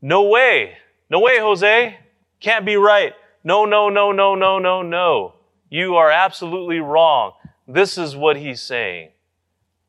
no 0.00 0.28
way. 0.28 0.76
No 1.10 1.18
way, 1.18 1.40
Jose. 1.40 1.98
Can't 2.38 2.64
be 2.64 2.76
right. 2.76 3.12
No, 3.42 3.64
no, 3.64 3.88
no, 3.88 4.12
no, 4.12 4.36
no, 4.36 4.60
no, 4.60 4.82
no. 4.82 5.34
You 5.68 5.96
are 5.96 6.12
absolutely 6.12 6.78
wrong. 6.78 7.32
This 7.66 7.98
is 7.98 8.14
what 8.14 8.36
he's 8.36 8.60
saying. 8.60 9.10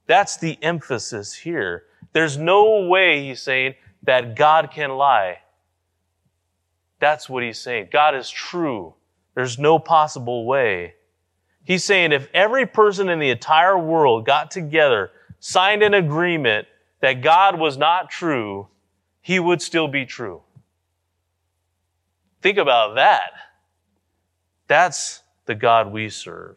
That's 0.07 0.37
the 0.37 0.57
emphasis 0.63 1.35
here. 1.35 1.83
There's 2.17 2.35
no 2.35 2.87
way, 2.87 3.27
he's 3.27 3.43
saying, 3.43 3.75
that 4.01 4.35
God 4.35 4.71
can 4.71 4.89
lie. 4.89 5.37
That's 6.97 7.29
what 7.29 7.43
he's 7.43 7.59
saying. 7.59 7.89
God 7.91 8.15
is 8.15 8.27
true. 8.27 8.95
There's 9.35 9.59
no 9.59 9.77
possible 9.77 10.47
way. 10.47 10.95
He's 11.63 11.83
saying 11.83 12.13
if 12.13 12.27
every 12.33 12.65
person 12.65 13.07
in 13.07 13.19
the 13.19 13.29
entire 13.29 13.77
world 13.77 14.25
got 14.25 14.49
together, 14.49 15.11
signed 15.39 15.83
an 15.83 15.93
agreement 15.93 16.67
that 17.01 17.21
God 17.21 17.59
was 17.59 17.77
not 17.77 18.09
true, 18.09 18.67
he 19.21 19.39
would 19.39 19.61
still 19.61 19.87
be 19.87 20.03
true. 20.03 20.41
Think 22.41 22.57
about 22.57 22.95
that. 22.95 23.29
That's 24.67 25.21
the 25.45 25.53
God 25.53 25.91
we 25.91 26.09
serve. 26.09 26.55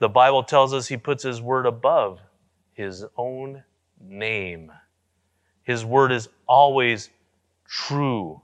The 0.00 0.10
Bible 0.10 0.42
tells 0.42 0.74
us 0.74 0.88
he 0.88 0.98
puts 0.98 1.22
his 1.22 1.40
word 1.40 1.64
above 1.64 2.20
his 2.74 3.06
own 3.16 3.62
name. 4.08 4.72
His 5.62 5.84
word 5.84 6.12
is 6.12 6.28
always 6.46 7.10
true. 7.66 8.42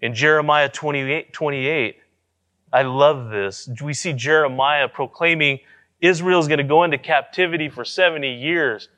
In 0.00 0.14
Jeremiah 0.14 0.68
28, 0.68 1.32
28, 1.32 1.96
I 2.72 2.82
love 2.82 3.30
this. 3.30 3.68
We 3.80 3.94
see 3.94 4.12
Jeremiah 4.12 4.88
proclaiming 4.88 5.60
Israel 6.00 6.40
is 6.40 6.48
going 6.48 6.58
to 6.58 6.64
go 6.64 6.82
into 6.82 6.98
captivity 6.98 7.68
for 7.68 7.84
70 7.84 8.28
years. 8.28 8.88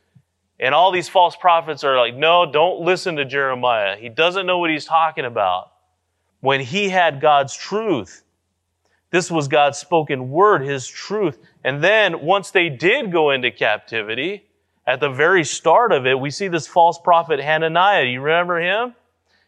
And 0.59 0.75
all 0.75 0.93
these 0.93 1.09
false 1.09 1.37
prophets 1.37 1.85
are 1.85 1.99
like, 1.99 2.15
no, 2.15 2.51
don't 2.51 2.81
listen 2.81 3.17
to 3.17 3.25
Jeremiah. 3.25 3.97
He 3.97 4.09
doesn't 4.09 4.47
know 4.47 4.59
what 4.59 4.71
he's 4.71 4.87
talking 4.87 5.25
about. 5.25 5.73
When 6.41 6.61
he 6.61 6.89
had 6.89 7.21
God's 7.21 7.55
truth, 7.55 8.25
this 9.11 9.31
was 9.31 9.49
God's 9.49 9.79
spoken 9.79 10.31
word, 10.31 10.63
his 10.63 10.87
truth. 10.87 11.39
And 11.63 11.83
then 11.83 12.23
once 12.23 12.51
they 12.51 12.69
did 12.69 13.13
go 13.13 13.31
into 13.31 13.51
captivity, 13.51 14.47
at 14.87 15.01
the 15.01 15.09
very 15.09 15.45
start 15.45 15.93
of 15.93 16.07
it, 16.07 16.19
we 16.19 16.31
see 16.31 16.49
this 16.49 16.67
false 16.67 16.99
prophet 16.99 17.41
Hananiah. 17.41 18.05
You 18.05 18.21
remember 18.21 18.61
him? 18.61 18.95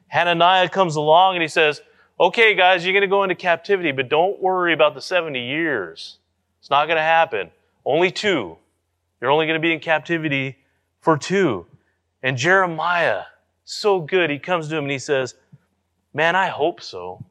Hananiah 0.09 0.69
comes 0.69 0.97
along 0.97 1.35
and 1.35 1.43
he 1.43 1.49
says, 1.49 1.83
okay, 2.19 2.55
guys, 2.55 2.85
you're 2.85 2.93
going 2.93 3.03
to 3.03 3.09
go 3.09 3.23
into 3.23 3.35
captivity, 3.35 3.93
but 3.93 4.09
don't 4.09 4.41
worry 4.41 4.73
about 4.73 4.95
the 4.95 5.01
70 5.01 5.39
years. 5.39 6.19
It's 6.61 6.71
not 6.71 6.87
going 6.87 6.97
to 6.97 7.03
happen. 7.03 7.51
Only 7.85 8.11
two. 8.11 8.57
You're 9.21 9.31
only 9.31 9.47
going 9.47 9.61
to 9.61 9.63
be 9.63 9.73
in 9.73 9.81
captivity 9.81 10.57
for 11.01 11.19
two. 11.19 11.67
And 12.23 12.37
Jeremiah, 12.37 13.23
so 13.65 14.01
good, 14.01 14.31
he 14.31 14.39
comes 14.39 14.69
to 14.69 14.77
him 14.77 14.85
and 14.85 14.91
he 14.91 14.99
says, 14.99 15.35
Man, 16.15 16.35
I 16.35 16.49
hope 16.49 16.81
so. 16.81 17.23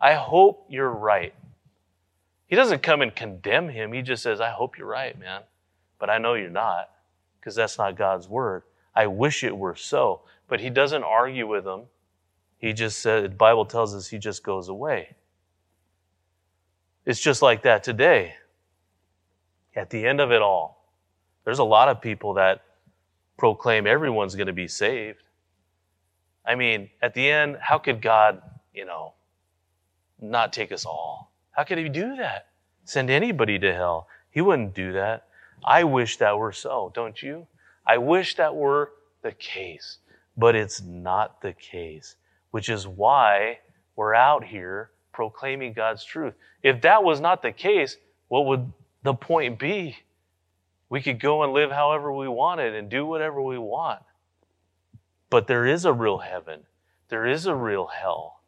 I 0.00 0.14
hope 0.14 0.66
you're 0.70 0.90
right. 0.90 1.34
He 2.46 2.56
doesn't 2.56 2.82
come 2.82 3.02
and 3.02 3.14
condemn 3.14 3.68
him. 3.68 3.92
He 3.92 4.00
just 4.00 4.22
says, 4.22 4.40
I 4.40 4.48
hope 4.48 4.78
you're 4.78 4.86
right, 4.86 5.18
man. 5.18 5.42
But 5.98 6.08
I 6.08 6.16
know 6.16 6.32
you're 6.32 6.48
not 6.48 6.88
because 7.40 7.54
that's 7.54 7.78
not 7.78 7.96
God's 7.96 8.28
word. 8.28 8.62
I 8.94 9.06
wish 9.06 9.44
it 9.44 9.56
were 9.56 9.76
so. 9.76 10.22
But 10.48 10.60
he 10.60 10.70
doesn't 10.70 11.04
argue 11.04 11.46
with 11.46 11.64
them. 11.64 11.82
He 12.58 12.72
just 12.72 12.98
said, 12.98 13.24
the 13.24 13.28
Bible 13.28 13.64
tells 13.64 13.94
us 13.94 14.08
he 14.08 14.18
just 14.18 14.42
goes 14.42 14.68
away. 14.68 15.14
It's 17.06 17.20
just 17.20 17.40
like 17.40 17.62
that 17.62 17.84
today. 17.84 18.34
At 19.76 19.90
the 19.90 20.04
end 20.06 20.20
of 20.20 20.32
it 20.32 20.42
all, 20.42 20.84
there's 21.44 21.60
a 21.60 21.64
lot 21.64 21.88
of 21.88 22.00
people 22.00 22.34
that 22.34 22.62
proclaim 23.36 23.86
everyone's 23.86 24.34
going 24.34 24.48
to 24.48 24.52
be 24.52 24.66
saved. 24.66 25.22
I 26.44 26.56
mean, 26.56 26.90
at 27.00 27.14
the 27.14 27.30
end, 27.30 27.58
how 27.60 27.78
could 27.78 28.02
God, 28.02 28.42
you 28.74 28.84
know, 28.84 29.14
not 30.20 30.52
take 30.52 30.72
us 30.72 30.84
all? 30.84 31.32
How 31.52 31.62
could 31.62 31.78
He 31.78 31.88
do 31.88 32.16
that? 32.16 32.48
Send 32.84 33.10
anybody 33.10 33.58
to 33.60 33.72
hell? 33.72 34.08
He 34.30 34.40
wouldn't 34.40 34.74
do 34.74 34.92
that. 34.94 35.27
I 35.64 35.84
wish 35.84 36.16
that 36.18 36.38
were 36.38 36.52
so, 36.52 36.92
don't 36.94 37.20
you? 37.22 37.46
I 37.86 37.98
wish 37.98 38.36
that 38.36 38.54
were 38.54 38.92
the 39.22 39.32
case, 39.32 39.98
but 40.36 40.54
it's 40.54 40.80
not 40.82 41.40
the 41.40 41.52
case, 41.52 42.16
which 42.50 42.68
is 42.68 42.86
why 42.86 43.58
we're 43.96 44.14
out 44.14 44.44
here 44.44 44.90
proclaiming 45.12 45.72
God's 45.72 46.04
truth. 46.04 46.34
If 46.62 46.82
that 46.82 47.02
was 47.02 47.20
not 47.20 47.42
the 47.42 47.52
case, 47.52 47.96
what 48.28 48.46
would 48.46 48.72
the 49.02 49.14
point 49.14 49.58
be? 49.58 49.96
We 50.90 51.02
could 51.02 51.20
go 51.20 51.42
and 51.42 51.52
live 51.52 51.70
however 51.70 52.12
we 52.12 52.28
wanted 52.28 52.74
and 52.74 52.88
do 52.88 53.04
whatever 53.04 53.42
we 53.42 53.58
want. 53.58 54.00
But 55.30 55.46
there 55.46 55.66
is 55.66 55.84
a 55.84 55.92
real 55.92 56.18
heaven. 56.18 56.60
There 57.08 57.26
is 57.26 57.46
a 57.46 57.54
real 57.54 57.86
hell. 57.86 58.40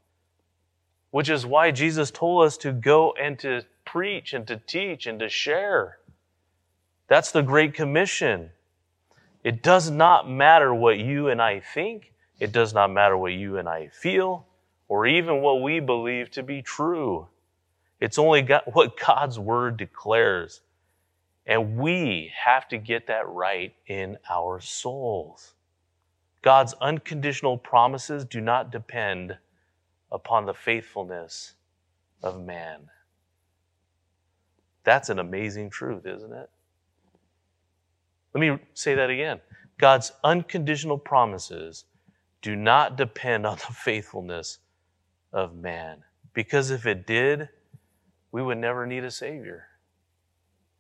Which 1.10 1.28
is 1.28 1.44
why 1.44 1.70
Jesus 1.70 2.10
told 2.10 2.44
us 2.44 2.56
to 2.58 2.72
go 2.72 3.12
and 3.12 3.38
to 3.40 3.64
preach 3.84 4.32
and 4.32 4.46
to 4.46 4.56
teach 4.56 5.06
and 5.06 5.18
to 5.18 5.28
share. 5.28 5.98
That's 7.10 7.32
the 7.32 7.42
Great 7.42 7.74
Commission. 7.74 8.50
It 9.42 9.64
does 9.64 9.90
not 9.90 10.30
matter 10.30 10.72
what 10.72 11.00
you 11.00 11.26
and 11.26 11.42
I 11.42 11.58
think. 11.58 12.12
It 12.38 12.52
does 12.52 12.72
not 12.72 12.92
matter 12.92 13.16
what 13.16 13.32
you 13.32 13.58
and 13.58 13.68
I 13.68 13.88
feel 13.88 14.46
or 14.86 15.06
even 15.06 15.42
what 15.42 15.60
we 15.60 15.80
believe 15.80 16.30
to 16.30 16.44
be 16.44 16.62
true. 16.62 17.26
It's 17.98 18.16
only 18.16 18.48
what 18.72 18.96
God's 18.96 19.40
Word 19.40 19.76
declares. 19.76 20.60
And 21.46 21.78
we 21.78 22.30
have 22.44 22.68
to 22.68 22.78
get 22.78 23.08
that 23.08 23.28
right 23.28 23.74
in 23.88 24.16
our 24.30 24.60
souls. 24.60 25.54
God's 26.42 26.74
unconditional 26.80 27.58
promises 27.58 28.24
do 28.24 28.40
not 28.40 28.70
depend 28.70 29.36
upon 30.12 30.46
the 30.46 30.54
faithfulness 30.54 31.54
of 32.22 32.40
man. 32.40 32.82
That's 34.84 35.08
an 35.08 35.18
amazing 35.18 35.70
truth, 35.70 36.06
isn't 36.06 36.32
it? 36.32 36.50
Let 38.34 38.40
me 38.40 38.58
say 38.74 38.94
that 38.94 39.10
again. 39.10 39.40
God's 39.78 40.12
unconditional 40.24 40.98
promises 40.98 41.84
do 42.42 42.56
not 42.56 42.96
depend 42.96 43.46
on 43.46 43.56
the 43.56 43.72
faithfulness 43.74 44.58
of 45.32 45.56
man. 45.56 46.02
Because 46.32 46.70
if 46.70 46.86
it 46.86 47.06
did, 47.06 47.48
we 48.32 48.42
would 48.42 48.58
never 48.58 48.86
need 48.86 49.04
a 49.04 49.10
Savior. 49.10 49.66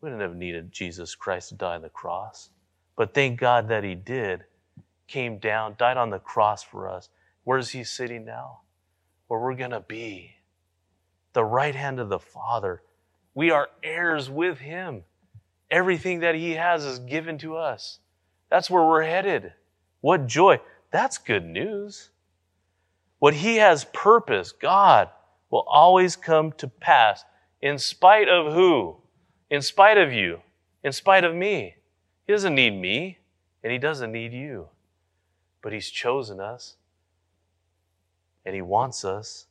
We 0.00 0.06
wouldn't 0.06 0.22
have 0.22 0.36
needed 0.36 0.72
Jesus 0.72 1.14
Christ 1.14 1.50
to 1.50 1.54
die 1.56 1.74
on 1.74 1.82
the 1.82 1.88
cross. 1.88 2.50
But 2.96 3.14
thank 3.14 3.40
God 3.40 3.68
that 3.68 3.84
He 3.84 3.94
did 3.94 4.44
came 5.10 5.38
down, 5.38 5.74
died 5.76 5.96
on 5.96 6.08
the 6.08 6.18
cross 6.18 6.62
for 6.62 6.88
us. 6.88 7.10
Where 7.44 7.58
is 7.58 7.70
he 7.70 7.84
sitting 7.84 8.24
now? 8.24 8.60
Where 9.26 9.40
we're 9.40 9.54
going 9.54 9.72
to 9.72 9.80
be. 9.80 10.36
The 11.32 11.44
right 11.44 11.74
hand 11.74 12.00
of 12.00 12.08
the 12.08 12.18
Father. 12.18 12.82
We 13.34 13.50
are 13.50 13.68
heirs 13.82 14.30
with 14.30 14.58
him. 14.58 15.02
Everything 15.70 16.20
that 16.20 16.34
he 16.34 16.52
has 16.52 16.84
is 16.84 16.98
given 16.98 17.38
to 17.38 17.56
us. 17.56 17.98
That's 18.50 18.70
where 18.70 18.84
we're 18.84 19.02
headed. 19.02 19.52
What 20.00 20.26
joy. 20.26 20.60
That's 20.90 21.18
good 21.18 21.44
news. 21.44 22.10
What 23.18 23.34
he 23.34 23.56
has 23.56 23.84
purpose, 23.92 24.52
God, 24.52 25.08
will 25.50 25.64
always 25.68 26.16
come 26.16 26.52
to 26.52 26.68
pass 26.68 27.24
in 27.60 27.78
spite 27.78 28.28
of 28.28 28.52
who? 28.52 28.96
In 29.50 29.62
spite 29.62 29.98
of 29.98 30.12
you. 30.12 30.40
In 30.82 30.92
spite 30.92 31.24
of 31.24 31.34
me. 31.34 31.76
He 32.26 32.32
doesn't 32.32 32.54
need 32.54 32.70
me, 32.70 33.18
and 33.62 33.72
he 33.72 33.78
doesn't 33.78 34.10
need 34.10 34.32
you 34.32 34.68
but 35.62 35.72
He's 35.72 35.90
chosen 35.90 36.40
us. 36.40 36.76
and 38.44 38.54
He 38.54 38.62
wants 38.62 39.04
us. 39.04 39.46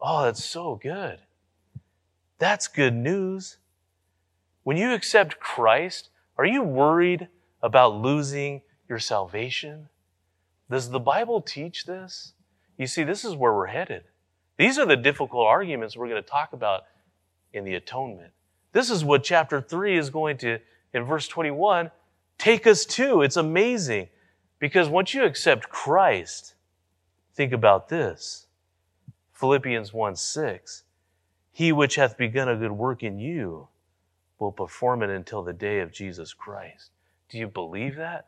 Oh, 0.00 0.24
that's 0.24 0.44
so 0.44 0.76
good. 0.76 1.20
That's 2.38 2.68
good 2.68 2.94
news. 2.94 3.58
When 4.66 4.76
you 4.76 4.94
accept 4.94 5.38
Christ, 5.38 6.08
are 6.36 6.44
you 6.44 6.60
worried 6.60 7.28
about 7.62 8.02
losing 8.02 8.62
your 8.88 8.98
salvation? 8.98 9.88
Does 10.68 10.90
the 10.90 10.98
Bible 10.98 11.40
teach 11.40 11.84
this? 11.84 12.32
You 12.76 12.88
see, 12.88 13.04
this 13.04 13.24
is 13.24 13.36
where 13.36 13.54
we're 13.54 13.66
headed. 13.66 14.02
These 14.58 14.76
are 14.76 14.84
the 14.84 14.96
difficult 14.96 15.46
arguments 15.46 15.96
we're 15.96 16.08
going 16.08 16.20
to 16.20 16.28
talk 16.28 16.52
about 16.52 16.82
in 17.52 17.62
the 17.62 17.76
atonement. 17.76 18.32
This 18.72 18.90
is 18.90 19.04
what 19.04 19.22
chapter 19.22 19.60
3 19.60 19.96
is 19.96 20.10
going 20.10 20.36
to, 20.38 20.58
in 20.92 21.04
verse 21.04 21.28
21, 21.28 21.92
take 22.36 22.66
us 22.66 22.84
to. 22.86 23.22
It's 23.22 23.36
amazing. 23.36 24.08
Because 24.58 24.88
once 24.88 25.14
you 25.14 25.22
accept 25.22 25.68
Christ, 25.68 26.56
think 27.36 27.52
about 27.52 27.88
this 27.88 28.48
Philippians 29.32 29.92
1 29.92 30.16
6. 30.16 30.82
He 31.52 31.70
which 31.70 31.94
hath 31.94 32.18
begun 32.18 32.48
a 32.48 32.56
good 32.56 32.72
work 32.72 33.04
in 33.04 33.20
you 33.20 33.68
will 34.38 34.52
perform 34.52 35.02
it 35.02 35.10
until 35.10 35.42
the 35.42 35.52
day 35.52 35.80
of 35.80 35.92
Jesus 35.92 36.32
Christ. 36.32 36.90
Do 37.28 37.38
you 37.38 37.48
believe 37.48 37.96
that? 37.96 38.26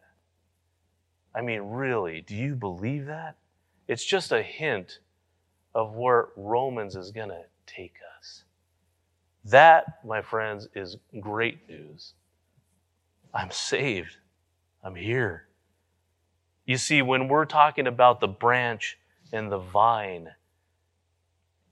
I 1.35 1.43
mean, 1.43 1.61
really, 1.63 2.21
do 2.21 2.35
you 2.35 2.55
believe 2.55 3.07
that? 3.07 3.37
It's 3.87 4.05
just 4.05 4.33
a 4.33 4.43
hint 4.43 4.99
of 5.75 5.95
where 5.95 6.29
Romans 6.37 6.97
is 6.97 7.11
going 7.11 7.29
to 7.29 7.43
take 7.67 7.95
us. 8.19 8.45
That, 9.45 10.05
my 10.05 10.21
friends, 10.21 10.69
is 10.75 10.97
great 11.21 11.69
news. 11.69 12.15
I'm 13.33 13.51
saved. 13.51 14.17
I'm 14.83 14.95
here. 14.95 15.49
You 16.67 16.77
see, 16.77 17.03
when 17.03 17.29
we're 17.29 17.45
talking 17.45 17.87
about 17.87 18.21
the 18.21 18.29
branch 18.29 18.99
and 19.33 19.51
the 19.51 19.59
vine, 19.59 20.29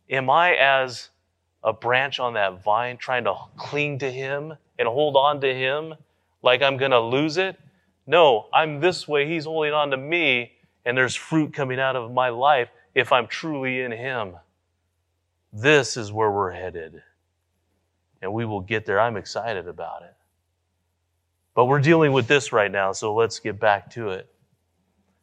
am 0.09 0.31
I 0.31 0.55
as 0.55 1.11
a 1.67 1.73
branch 1.73 2.21
on 2.21 2.35
that 2.35 2.63
vine 2.63 2.97
trying 2.97 3.25
to 3.25 3.35
cling 3.57 3.99
to 3.99 4.11
Him 4.11 4.55
and 4.79 4.89
hold 4.89 5.17
on 5.17 5.41
to 5.43 5.53
Him 5.53 5.95
like 6.43 6.63
I'm 6.63 6.77
going 6.77 6.93
to 6.93 7.01
lose 7.01 7.37
it? 7.37 7.59
No, 8.07 8.47
I'm 8.55 8.81
this 8.81 9.07
way. 9.09 9.27
He's 9.27 9.45
holding 9.45 9.73
on 9.73 9.91
to 9.91 9.97
me, 9.97 10.53
and 10.85 10.97
there's 10.97 11.17
fruit 11.17 11.53
coming 11.53 11.81
out 11.81 11.97
of 11.97 12.13
my 12.13 12.29
life 12.29 12.69
if 12.95 13.13
I'm 13.13 13.27
truly 13.27 13.83
in 13.83 13.91
Him. 13.91 14.37
This 15.53 15.97
is 15.97 16.13
where 16.13 16.31
we're 16.31 16.53
headed. 16.53 17.03
And 18.23 18.33
we 18.33 18.45
will 18.45 18.61
get 18.61 18.87
there. 18.87 19.01
I'm 19.01 19.17
excited 19.17 19.67
about 19.67 20.03
it. 20.03 20.15
But 21.55 21.65
we're 21.65 21.81
dealing 21.81 22.13
with 22.13 22.29
this 22.29 22.53
right 22.53 22.71
now, 22.71 22.93
so 22.93 23.15
let's 23.15 23.41
get 23.41 23.59
back 23.59 23.91
to 23.93 24.11
it. 24.11 24.31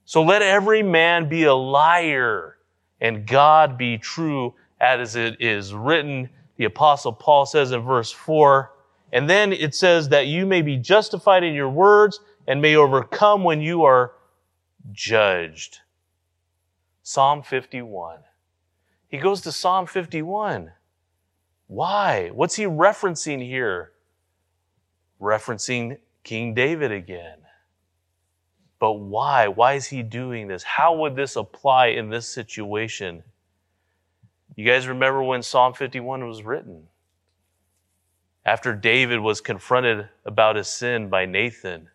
So 0.06 0.24
let 0.24 0.42
every 0.42 0.84
man 0.84 1.30
be 1.30 1.44
a 1.44 1.54
liar 1.54 2.58
and 3.00 3.26
God 3.26 3.78
be 3.78 3.98
true 3.98 4.56
as 4.84 5.16
it 5.16 5.42
is 5.42 5.74
written. 5.74 6.30
The 6.58 6.66
apostle 6.66 7.14
Paul 7.14 7.46
says 7.46 7.72
in 7.72 7.82
verse 7.82 8.12
4. 8.12 8.72
And 9.12 9.30
then 9.30 9.54
it 9.54 9.76
says 9.76 10.10
that 10.10 10.28
you 10.28 10.46
may 10.46 10.62
be 10.62 10.78
justified 10.78 11.44
in 11.44 11.54
your 11.54 11.70
words 11.70 12.20
and 12.48 12.62
may 12.62 12.76
overcome 12.76 13.44
when 13.44 13.62
you 13.62 13.84
are 13.84 14.14
judged. 14.92 15.80
Psalm 17.04 17.44
51. 17.44 18.20
He 19.08 19.18
goes 19.18 19.42
to 19.42 19.52
Psalm 19.52 19.86
51. 19.86 20.72
Why? 21.68 22.30
What's 22.30 22.56
he 22.56 22.66
referencing 22.66 23.46
here? 23.46 23.92
Referencing 25.22 25.98
King 26.24 26.54
David 26.54 26.92
again. 26.92 27.38
But 28.80 28.94
why? 28.94 29.48
Why 29.48 29.74
is 29.74 29.88
he 29.88 30.04
doing 30.04 30.48
this? 30.48 30.64
How 30.64 30.96
would 30.96 31.16
this 31.16 31.36
apply 31.36 31.88
in 31.88 32.10
this 32.10 32.28
situation? 32.28 33.24
You 34.56 34.66
guys 34.66 34.88
remember 34.88 35.24
when 35.24 35.42
Psalm 35.42 35.74
51 35.74 36.28
was 36.28 36.44
written? 36.44 36.88
After 38.46 38.76
David 38.76 39.20
was 39.20 39.42
confronted 39.42 40.10
about 40.26 40.58
his 40.58 40.68
sin 40.68 41.10
by 41.10 41.26
Nathan, 41.26 41.90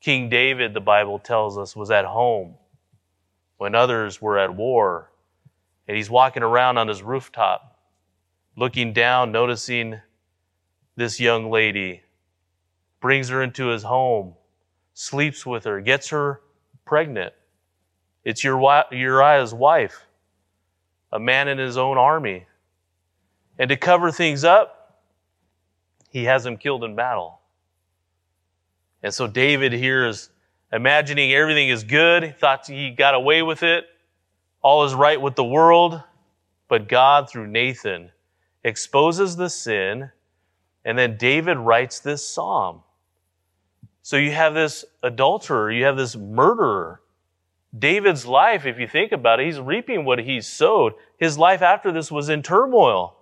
King 0.00 0.28
David, 0.28 0.74
the 0.74 0.80
Bible 0.80 1.18
tells 1.18 1.56
us, 1.56 1.76
was 1.76 1.90
at 1.90 2.04
home 2.04 2.54
when 3.58 3.74
others 3.74 4.20
were 4.20 4.38
at 4.38 4.54
war. 4.54 5.10
And 5.86 5.96
he's 5.96 6.10
walking 6.10 6.42
around 6.42 6.78
on 6.78 6.88
his 6.88 7.02
rooftop, 7.02 7.78
looking 8.56 8.92
down, 8.92 9.32
noticing 9.32 10.00
this 10.96 11.18
young 11.18 11.50
lady, 11.50 12.02
brings 13.00 13.28
her 13.28 13.42
into 13.42 13.68
his 13.68 13.82
home, 13.82 14.34
sleeps 14.92 15.46
with 15.46 15.64
her, 15.64 15.80
gets 15.80 16.08
her 16.10 16.40
pregnant. 16.84 17.32
It's 18.24 18.44
Uriah's 18.44 19.54
wife, 19.54 20.06
a 21.12 21.18
man 21.18 21.48
in 21.48 21.58
his 21.58 21.76
own 21.76 21.98
army. 21.98 22.46
And 23.58 23.68
to 23.68 23.76
cover 23.76 24.10
things 24.10 24.44
up, 24.44 25.02
he 26.10 26.24
has 26.24 26.44
him 26.44 26.56
killed 26.56 26.84
in 26.84 26.96
battle. 26.96 27.40
And 29.02 29.12
so 29.12 29.26
David 29.26 29.72
here 29.72 30.06
is 30.06 30.30
imagining 30.72 31.32
everything 31.32 31.68
is 31.68 31.84
good. 31.84 32.22
He 32.22 32.30
thought 32.30 32.66
he 32.66 32.90
got 32.90 33.14
away 33.14 33.42
with 33.42 33.62
it. 33.62 33.86
All 34.62 34.84
is 34.84 34.94
right 34.94 35.20
with 35.20 35.36
the 35.36 35.44
world. 35.44 36.02
But 36.68 36.88
God, 36.88 37.28
through 37.28 37.48
Nathan, 37.48 38.10
exposes 38.62 39.36
the 39.36 39.48
sin. 39.48 40.10
And 40.84 40.98
then 40.98 41.16
David 41.16 41.58
writes 41.58 42.00
this 42.00 42.26
psalm. 42.26 42.82
So 44.02 44.16
you 44.16 44.32
have 44.32 44.54
this 44.54 44.84
adulterer, 45.02 45.70
you 45.70 45.84
have 45.84 45.96
this 45.96 46.16
murderer. 46.16 47.00
David's 47.76 48.26
life, 48.26 48.66
if 48.66 48.78
you 48.78 48.88
think 48.88 49.12
about 49.12 49.38
it, 49.38 49.46
he's 49.46 49.60
reaping 49.60 50.04
what 50.04 50.18
he's 50.18 50.46
sowed. 50.46 50.94
His 51.18 51.38
life 51.38 51.62
after 51.62 51.92
this 51.92 52.10
was 52.10 52.28
in 52.28 52.42
turmoil. 52.42 53.16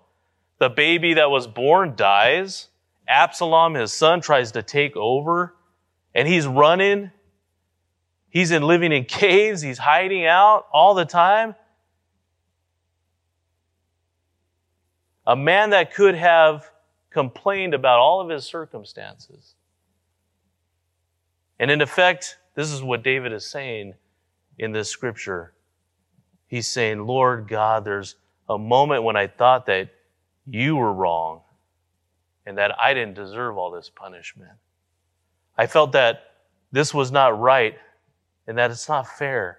The 0.58 0.70
baby 0.70 1.14
that 1.14 1.30
was 1.30 1.46
born 1.46 1.94
dies. 1.96 2.68
Absalom, 3.06 3.74
his 3.74 3.92
son, 3.92 4.20
tries 4.20 4.52
to 4.52 4.62
take 4.62 4.96
over 4.96 5.54
and 6.14 6.26
he's 6.26 6.46
running. 6.46 7.10
He's 8.30 8.50
in 8.50 8.62
living 8.62 8.92
in 8.92 9.04
caves. 9.04 9.60
He's 9.60 9.78
hiding 9.78 10.26
out 10.26 10.66
all 10.72 10.94
the 10.94 11.04
time. 11.04 11.54
A 15.26 15.36
man 15.36 15.70
that 15.70 15.92
could 15.92 16.14
have 16.14 16.70
complained 17.10 17.74
about 17.74 17.98
all 17.98 18.22
of 18.22 18.30
his 18.30 18.44
circumstances. 18.44 19.54
And 21.58 21.70
in 21.70 21.82
effect, 21.82 22.38
this 22.54 22.72
is 22.72 22.82
what 22.82 23.02
David 23.02 23.32
is 23.32 23.44
saying 23.44 23.94
in 24.58 24.72
this 24.72 24.90
scripture. 24.90 25.54
He's 26.46 26.66
saying, 26.66 27.06
Lord 27.06 27.48
God, 27.48 27.84
there's 27.84 28.16
a 28.48 28.58
moment 28.58 29.02
when 29.02 29.16
I 29.16 29.26
thought 29.26 29.66
that 29.66 29.90
you 30.46 30.76
were 30.76 30.92
wrong 30.92 31.42
and 32.46 32.56
that 32.58 32.78
I 32.80 32.94
didn't 32.94 33.14
deserve 33.14 33.58
all 33.58 33.70
this 33.70 33.90
punishment. 33.90 34.52
I 35.56 35.66
felt 35.66 35.92
that 35.92 36.22
this 36.72 36.94
was 36.94 37.12
not 37.12 37.38
right 37.38 37.76
and 38.46 38.56
that 38.56 38.70
it's 38.70 38.88
not 38.88 39.06
fair. 39.06 39.58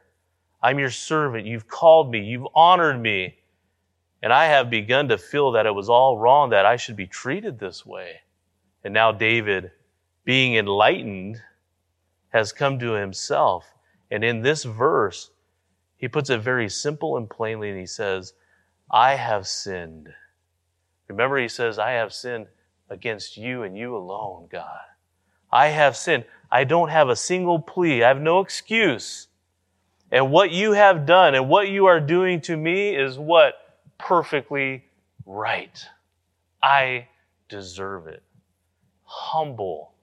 I'm 0.62 0.80
your 0.80 0.90
servant. 0.90 1.46
You've 1.46 1.68
called 1.68 2.12
me. 2.12 2.20
You've 2.20 2.48
honored 2.56 3.00
me. 3.00 3.36
And 4.22 4.34
I 4.34 4.46
have 4.46 4.70
begun 4.70 5.08
to 5.10 5.18
feel 5.18 5.52
that 5.52 5.66
it 5.66 5.74
was 5.74 5.90
all 5.90 6.18
wrong, 6.18 6.50
that 6.50 6.66
I 6.66 6.76
should 6.76 6.98
be 6.98 7.08
treated 7.08 7.60
this 7.60 7.86
way. 7.86 8.22
And 8.84 8.94
now 8.94 9.12
David, 9.12 9.72
being 10.26 10.56
enlightened, 10.56 11.42
has 12.30 12.52
come 12.52 12.80
to 12.80 12.92
himself. 12.92 13.66
And 14.12 14.24
in 14.24 14.42
this 14.42 14.64
verse, 14.64 15.32
he 15.98 16.08
puts 16.08 16.30
it 16.30 16.42
very 16.42 16.70
simple 16.70 17.18
and 17.18 17.30
plainly, 17.30 17.70
and 17.70 17.80
he 17.80 17.86
says, 17.86 18.34
I 18.90 19.16
have 19.16 19.48
sinned. 19.48 20.10
Remember, 21.08 21.38
he 21.38 21.48
says, 21.48 21.78
I 21.78 21.92
have 21.92 22.14
sinned 22.14 22.48
against 22.90 23.38
you 23.38 23.64
and 23.64 23.78
you 23.78 23.96
alone, 23.96 24.48
God. 24.52 24.80
I 25.52 25.68
have 25.68 25.96
sinned. 25.96 26.26
I 26.52 26.64
don't 26.64 26.90
have 26.90 27.10
a 27.10 27.16
single 27.16 27.60
plea. 27.60 28.04
I 28.04 28.08
have 28.08 28.22
no 28.22 28.40
excuse. 28.40 29.28
And 30.12 30.32
what 30.32 30.52
you 30.52 30.72
have 30.72 31.06
done 31.06 31.36
and 31.36 31.50
what 31.50 31.70
you 31.70 31.86
are 31.86 32.00
doing 32.00 32.42
to 32.42 32.58
me 32.58 32.96
is 32.96 33.18
what? 33.18 33.54
Perfectly 33.98 34.86
right. 35.26 35.86
I 36.64 37.08
deserve 37.48 38.08
it. 38.08 38.24
Humble. 39.04 39.94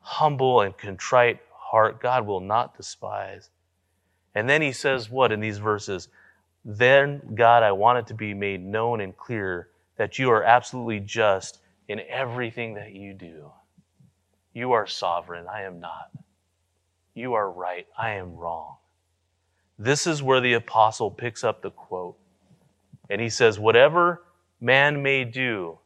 Humble 0.00 0.62
and 0.62 0.76
contrite 0.76 1.40
heart, 1.74 2.00
God 2.00 2.24
will 2.24 2.38
not 2.38 2.76
despise. 2.76 3.50
And 4.36 4.48
then 4.48 4.62
he 4.62 4.70
says, 4.70 5.10
what 5.10 5.32
in 5.32 5.40
these 5.40 5.58
verses? 5.58 6.08
Then, 6.64 7.20
God, 7.34 7.64
I 7.64 7.72
want 7.72 7.98
it 7.98 8.06
to 8.06 8.14
be 8.14 8.32
made 8.32 8.64
known 8.64 9.00
and 9.00 9.16
clear 9.16 9.70
that 9.96 10.16
you 10.16 10.30
are 10.30 10.44
absolutely 10.44 11.00
just 11.00 11.58
in 11.88 12.00
everything 12.08 12.74
that 12.74 12.92
you 12.92 13.12
do. 13.12 13.50
You 14.52 14.70
are 14.70 14.86
sovereign. 14.86 15.46
I 15.52 15.62
am 15.62 15.80
not. 15.80 16.12
You 17.12 17.34
are 17.34 17.50
right. 17.50 17.88
I 17.98 18.10
am 18.10 18.36
wrong. 18.36 18.76
This 19.76 20.06
is 20.06 20.22
where 20.22 20.40
the 20.40 20.52
apostle 20.52 21.10
picks 21.10 21.42
up 21.42 21.60
the 21.60 21.72
quote. 21.72 22.16
And 23.10 23.20
he 23.20 23.28
says, 23.28 23.58
Whatever 23.58 24.22
man 24.60 25.02
may 25.02 25.24
do, 25.24 25.80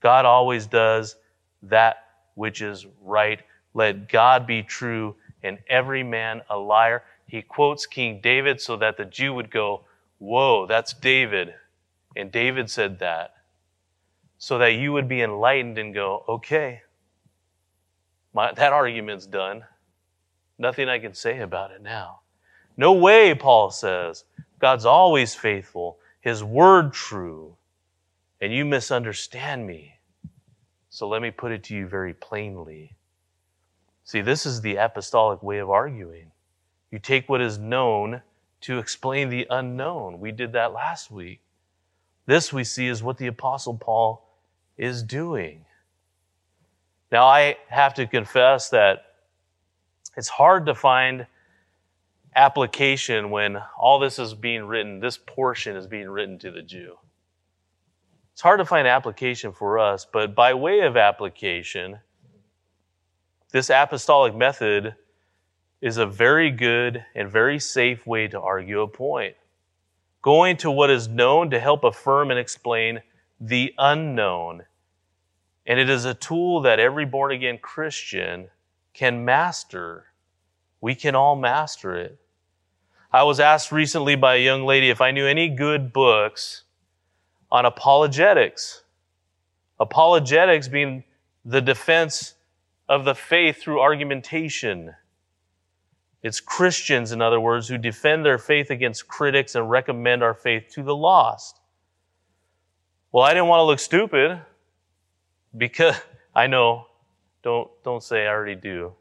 God 0.00 0.24
always 0.24 0.66
does 0.66 1.14
that 1.62 1.98
which 2.34 2.60
is 2.60 2.86
right. 3.00 3.40
Let 3.74 4.08
God 4.08 4.46
be 4.46 4.62
true 4.62 5.16
and 5.42 5.58
every 5.68 6.02
man 6.02 6.42
a 6.50 6.58
liar. 6.58 7.02
he 7.26 7.42
quotes 7.42 7.86
King 7.86 8.20
David 8.20 8.60
so 8.60 8.76
that 8.76 8.96
the 8.96 9.04
Jew 9.04 9.32
would 9.34 9.50
go, 9.50 9.84
Whoa, 10.18 10.66
that's 10.66 10.92
David. 10.92 11.54
And 12.16 12.30
David 12.30 12.70
said 12.70 12.98
that. 12.98 13.34
So 14.38 14.58
that 14.58 14.74
you 14.74 14.92
would 14.92 15.08
be 15.08 15.22
enlightened 15.22 15.78
and 15.78 15.94
go, 15.94 16.24
Okay, 16.28 16.82
my, 18.32 18.52
that 18.52 18.72
argument's 18.72 19.26
done. 19.26 19.64
Nothing 20.58 20.88
I 20.88 20.98
can 20.98 21.14
say 21.14 21.40
about 21.40 21.70
it 21.70 21.82
now. 21.82 22.20
No 22.76 22.92
way, 22.92 23.34
Paul 23.34 23.70
says. 23.70 24.24
God's 24.58 24.84
always 24.84 25.34
faithful, 25.34 25.98
His 26.20 26.44
word 26.44 26.92
true, 26.92 27.56
and 28.40 28.52
you 28.52 28.64
misunderstand 28.64 29.66
me. 29.66 29.94
So 30.90 31.08
let 31.08 31.22
me 31.22 31.30
put 31.30 31.52
it 31.52 31.64
to 31.64 31.74
you 31.74 31.86
very 31.86 32.12
plainly. 32.14 32.96
See, 34.10 34.22
this 34.22 34.44
is 34.44 34.60
the 34.60 34.74
apostolic 34.74 35.40
way 35.40 35.58
of 35.58 35.70
arguing. 35.70 36.32
You 36.90 36.98
take 36.98 37.28
what 37.28 37.40
is 37.40 37.58
known 37.58 38.22
to 38.62 38.80
explain 38.80 39.28
the 39.28 39.46
unknown. 39.48 40.18
We 40.18 40.32
did 40.32 40.54
that 40.54 40.72
last 40.72 41.12
week. 41.12 41.42
This 42.26 42.52
we 42.52 42.64
see 42.64 42.88
is 42.88 43.04
what 43.04 43.18
the 43.18 43.28
Apostle 43.28 43.74
Paul 43.74 44.28
is 44.76 45.04
doing. 45.04 45.64
Now, 47.12 47.26
I 47.26 47.56
have 47.68 47.94
to 47.94 48.06
confess 48.08 48.70
that 48.70 49.04
it's 50.16 50.28
hard 50.28 50.66
to 50.66 50.74
find 50.74 51.28
application 52.34 53.30
when 53.30 53.58
all 53.78 54.00
this 54.00 54.18
is 54.18 54.34
being 54.34 54.64
written, 54.64 54.98
this 54.98 55.18
portion 55.18 55.76
is 55.76 55.86
being 55.86 56.10
written 56.10 56.36
to 56.40 56.50
the 56.50 56.62
Jew. 56.62 56.96
It's 58.32 58.42
hard 58.42 58.58
to 58.58 58.64
find 58.64 58.88
application 58.88 59.52
for 59.52 59.78
us, 59.78 60.04
but 60.04 60.34
by 60.34 60.54
way 60.54 60.80
of 60.80 60.96
application, 60.96 62.00
this 63.50 63.70
apostolic 63.70 64.34
method 64.34 64.94
is 65.80 65.96
a 65.96 66.06
very 66.06 66.50
good 66.50 67.04
and 67.14 67.30
very 67.30 67.58
safe 67.58 68.06
way 68.06 68.28
to 68.28 68.40
argue 68.40 68.80
a 68.80 68.88
point. 68.88 69.34
Going 70.22 70.56
to 70.58 70.70
what 70.70 70.90
is 70.90 71.08
known 71.08 71.50
to 71.50 71.60
help 71.60 71.84
affirm 71.84 72.30
and 72.30 72.38
explain 72.38 73.00
the 73.40 73.72
unknown. 73.78 74.64
And 75.66 75.80
it 75.80 75.88
is 75.88 76.04
a 76.04 76.14
tool 76.14 76.60
that 76.62 76.78
every 76.78 77.06
born 77.06 77.32
again 77.32 77.58
Christian 77.58 78.48
can 78.92 79.24
master. 79.24 80.06
We 80.80 80.94
can 80.94 81.14
all 81.14 81.36
master 81.36 81.96
it. 81.96 82.18
I 83.12 83.22
was 83.24 83.40
asked 83.40 83.72
recently 83.72 84.14
by 84.14 84.36
a 84.36 84.44
young 84.44 84.64
lady 84.64 84.90
if 84.90 85.00
I 85.00 85.10
knew 85.10 85.26
any 85.26 85.48
good 85.48 85.92
books 85.92 86.64
on 87.50 87.64
apologetics. 87.64 88.84
Apologetics 89.80 90.68
being 90.68 91.04
the 91.44 91.60
defense 91.60 92.34
of 92.90 93.04
the 93.04 93.14
faith 93.14 93.62
through 93.62 93.80
argumentation. 93.80 94.92
It's 96.24 96.40
Christians, 96.40 97.12
in 97.12 97.22
other 97.22 97.40
words, 97.40 97.68
who 97.68 97.78
defend 97.78 98.26
their 98.26 98.36
faith 98.36 98.68
against 98.70 99.06
critics 99.06 99.54
and 99.54 99.70
recommend 99.70 100.24
our 100.24 100.34
faith 100.34 100.64
to 100.72 100.82
the 100.82 100.94
lost. 100.94 101.60
Well, 103.12 103.24
I 103.24 103.30
didn't 103.32 103.46
want 103.46 103.60
to 103.60 103.64
look 103.64 103.78
stupid 103.78 104.40
because 105.56 105.94
I 106.34 106.48
know, 106.48 106.86
don't, 107.44 107.70
don't 107.84 108.02
say 108.02 108.26
I 108.26 108.30
already 108.30 108.56
do. 108.56 108.92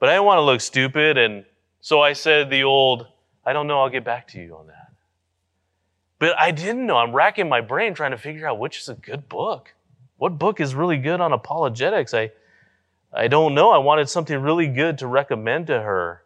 But 0.00 0.08
I 0.08 0.14
didn't 0.14 0.26
want 0.26 0.38
to 0.38 0.42
look 0.42 0.60
stupid, 0.60 1.16
and 1.16 1.44
so 1.80 2.00
I 2.00 2.14
said 2.14 2.50
the 2.50 2.64
old, 2.64 3.06
I 3.44 3.52
don't 3.52 3.68
know, 3.68 3.80
I'll 3.80 3.88
get 3.88 4.04
back 4.04 4.26
to 4.28 4.40
you 4.40 4.56
on 4.56 4.66
that. 4.66 4.92
But 6.18 6.36
I 6.36 6.50
didn't 6.50 6.84
know. 6.84 6.96
I'm 6.96 7.14
racking 7.14 7.48
my 7.48 7.60
brain 7.60 7.94
trying 7.94 8.10
to 8.10 8.18
figure 8.18 8.48
out 8.48 8.58
which 8.58 8.80
is 8.80 8.88
a 8.88 8.94
good 8.94 9.28
book. 9.28 9.72
What 10.16 10.36
book 10.36 10.60
is 10.60 10.74
really 10.74 10.96
good 10.96 11.20
on 11.20 11.32
apologetics? 11.32 12.12
I, 12.12 12.32
I 13.16 13.28
don't 13.28 13.54
know. 13.54 13.70
I 13.70 13.78
wanted 13.78 14.08
something 14.08 14.38
really 14.40 14.68
good 14.68 14.98
to 14.98 15.06
recommend 15.06 15.68
to 15.68 15.80
her. 15.80 16.22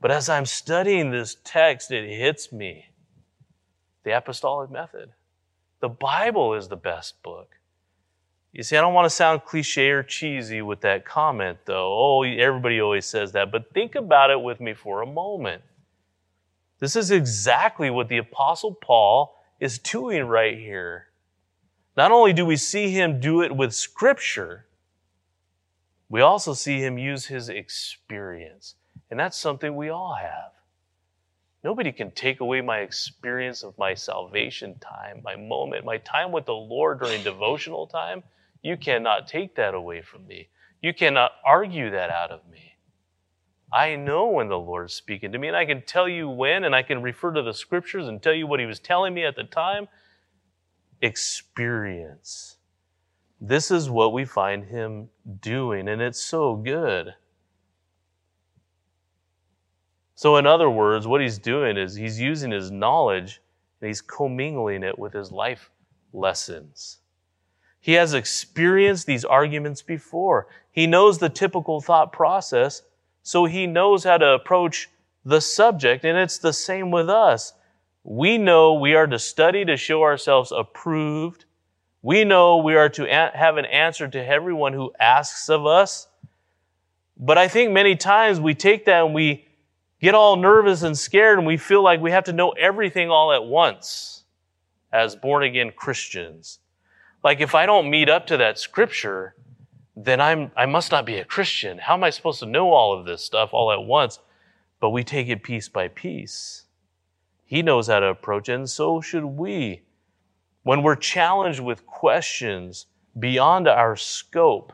But 0.00 0.10
as 0.10 0.30
I'm 0.30 0.46
studying 0.46 1.10
this 1.10 1.36
text, 1.44 1.90
it 1.90 2.08
hits 2.08 2.50
me 2.50 2.86
the 4.04 4.16
apostolic 4.16 4.70
method. 4.70 5.10
The 5.80 5.90
Bible 5.90 6.54
is 6.54 6.68
the 6.68 6.76
best 6.76 7.22
book. 7.22 7.56
You 8.52 8.62
see, 8.62 8.76
I 8.76 8.80
don't 8.80 8.94
want 8.94 9.04
to 9.04 9.10
sound 9.10 9.44
cliche 9.44 9.90
or 9.90 10.02
cheesy 10.02 10.62
with 10.62 10.80
that 10.80 11.04
comment, 11.04 11.58
though. 11.66 11.92
Oh, 11.92 12.22
everybody 12.22 12.80
always 12.80 13.06
says 13.06 13.32
that. 13.32 13.52
But 13.52 13.72
think 13.72 13.94
about 13.94 14.30
it 14.30 14.40
with 14.40 14.60
me 14.60 14.72
for 14.74 15.02
a 15.02 15.06
moment. 15.06 15.62
This 16.78 16.96
is 16.96 17.10
exactly 17.10 17.90
what 17.90 18.08
the 18.08 18.16
Apostle 18.16 18.74
Paul 18.74 19.36
is 19.60 19.78
doing 19.78 20.24
right 20.24 20.56
here. 20.56 21.08
Not 21.96 22.10
only 22.10 22.32
do 22.32 22.46
we 22.46 22.56
see 22.56 22.90
him 22.90 23.20
do 23.20 23.42
it 23.42 23.54
with 23.54 23.74
Scripture, 23.74 24.64
we 26.10 26.20
also 26.20 26.52
see 26.52 26.80
him 26.80 26.98
use 26.98 27.26
his 27.26 27.48
experience. 27.48 28.74
And 29.10 29.18
that's 29.18 29.38
something 29.38 29.74
we 29.74 29.88
all 29.88 30.14
have. 30.20 30.52
Nobody 31.62 31.92
can 31.92 32.10
take 32.10 32.40
away 32.40 32.60
my 32.60 32.78
experience 32.78 33.62
of 33.62 33.78
my 33.78 33.94
salvation 33.94 34.78
time, 34.80 35.20
my 35.22 35.36
moment, 35.36 35.84
my 35.84 35.98
time 35.98 36.32
with 36.32 36.46
the 36.46 36.52
Lord 36.52 37.00
during 37.00 37.22
devotional 37.22 37.86
time. 37.86 38.24
You 38.62 38.76
cannot 38.76 39.28
take 39.28 39.54
that 39.54 39.74
away 39.74 40.02
from 40.02 40.26
me. 40.26 40.48
You 40.82 40.92
cannot 40.92 41.32
argue 41.44 41.90
that 41.90 42.10
out 42.10 42.30
of 42.30 42.40
me. 42.50 42.76
I 43.72 43.94
know 43.94 44.26
when 44.26 44.48
the 44.48 44.58
Lord's 44.58 44.94
speaking 44.94 45.30
to 45.32 45.38
me, 45.38 45.48
and 45.48 45.56
I 45.56 45.64
can 45.64 45.82
tell 45.82 46.08
you 46.08 46.28
when, 46.28 46.64
and 46.64 46.74
I 46.74 46.82
can 46.82 47.02
refer 47.02 47.32
to 47.32 47.42
the 47.42 47.54
scriptures 47.54 48.08
and 48.08 48.20
tell 48.20 48.34
you 48.34 48.46
what 48.46 48.58
He 48.58 48.66
was 48.66 48.80
telling 48.80 49.14
me 49.14 49.24
at 49.24 49.36
the 49.36 49.44
time. 49.44 49.86
Experience. 51.00 52.56
This 53.40 53.70
is 53.70 53.88
what 53.88 54.12
we 54.12 54.24
find 54.24 54.64
Him 54.64 55.08
doing, 55.40 55.88
and 55.88 56.02
it's 56.02 56.20
so 56.20 56.56
good. 56.56 57.14
So, 60.14 60.36
in 60.36 60.46
other 60.46 60.68
words, 60.68 61.06
what 61.06 61.22
He's 61.22 61.38
doing 61.38 61.78
is 61.78 61.94
He's 61.94 62.20
using 62.20 62.50
His 62.50 62.70
knowledge 62.70 63.40
and 63.80 63.88
He's 63.88 64.02
commingling 64.02 64.82
it 64.82 64.98
with 64.98 65.14
His 65.14 65.32
life 65.32 65.70
lessons. 66.12 66.98
He 67.80 67.92
has 67.92 68.12
experienced 68.12 69.06
these 69.06 69.24
arguments 69.24 69.80
before. 69.80 70.48
He 70.70 70.86
knows 70.86 71.18
the 71.18 71.30
typical 71.30 71.80
thought 71.80 72.12
process, 72.12 72.82
so 73.22 73.46
he 73.46 73.66
knows 73.66 74.04
how 74.04 74.18
to 74.18 74.34
approach 74.34 74.90
the 75.24 75.40
subject, 75.40 76.04
and 76.04 76.18
it's 76.18 76.38
the 76.38 76.52
same 76.52 76.90
with 76.90 77.08
us. 77.08 77.54
We 78.04 78.38
know 78.38 78.74
we 78.74 78.94
are 78.94 79.06
to 79.06 79.18
study 79.18 79.64
to 79.64 79.76
show 79.76 80.02
ourselves 80.02 80.52
approved. 80.52 81.46
We 82.02 82.24
know 82.24 82.58
we 82.58 82.76
are 82.76 82.88
to 82.90 83.04
have 83.04 83.56
an 83.56 83.66
answer 83.66 84.08
to 84.08 84.26
everyone 84.26 84.72
who 84.72 84.92
asks 84.98 85.48
of 85.48 85.66
us. 85.66 86.08
But 87.16 87.36
I 87.36 87.48
think 87.48 87.72
many 87.72 87.96
times 87.96 88.40
we 88.40 88.54
take 88.54 88.86
that 88.86 89.04
and 89.04 89.14
we 89.14 89.46
get 90.00 90.14
all 90.14 90.36
nervous 90.36 90.82
and 90.82 90.96
scared 90.96 91.38
and 91.38 91.46
we 91.46 91.58
feel 91.58 91.82
like 91.82 92.00
we 92.00 92.10
have 92.10 92.24
to 92.24 92.32
know 92.32 92.50
everything 92.50 93.10
all 93.10 93.32
at 93.32 93.44
once 93.44 94.24
as 94.90 95.14
born 95.14 95.42
again 95.42 95.72
Christians. 95.76 96.58
Like 97.22 97.40
if 97.40 97.54
I 97.54 97.66
don't 97.66 97.90
meet 97.90 98.08
up 98.08 98.26
to 98.28 98.38
that 98.38 98.58
scripture, 98.58 99.34
then 99.94 100.20
I'm, 100.20 100.50
I 100.56 100.64
must 100.64 100.90
not 100.90 101.04
be 101.04 101.16
a 101.16 101.24
Christian. 101.24 101.76
How 101.76 101.94
am 101.94 102.04
I 102.04 102.10
supposed 102.10 102.40
to 102.40 102.46
know 102.46 102.72
all 102.72 102.98
of 102.98 103.04
this 103.04 103.22
stuff 103.22 103.50
all 103.52 103.70
at 103.70 103.82
once? 103.82 104.18
But 104.80 104.90
we 104.90 105.04
take 105.04 105.28
it 105.28 105.42
piece 105.42 105.68
by 105.68 105.88
piece. 105.88 106.64
He 107.44 107.60
knows 107.60 107.88
how 107.88 108.00
to 108.00 108.06
approach 108.06 108.48
it, 108.48 108.54
and 108.54 108.70
so 108.70 109.02
should 109.02 109.24
we. 109.24 109.82
When 110.62 110.82
we're 110.82 110.96
challenged 110.96 111.60
with 111.60 111.86
questions 111.86 112.86
beyond 113.18 113.66
our 113.66 113.96
scope, 113.96 114.72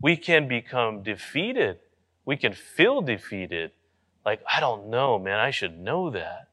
we 0.00 0.16
can 0.16 0.46
become 0.46 1.02
defeated. 1.02 1.78
We 2.24 2.36
can 2.36 2.52
feel 2.52 3.00
defeated. 3.00 3.70
Like, 4.24 4.40
I 4.52 4.60
don't 4.60 4.88
know, 4.88 5.18
man, 5.18 5.38
I 5.38 5.50
should 5.50 5.78
know 5.78 6.10
that. 6.10 6.48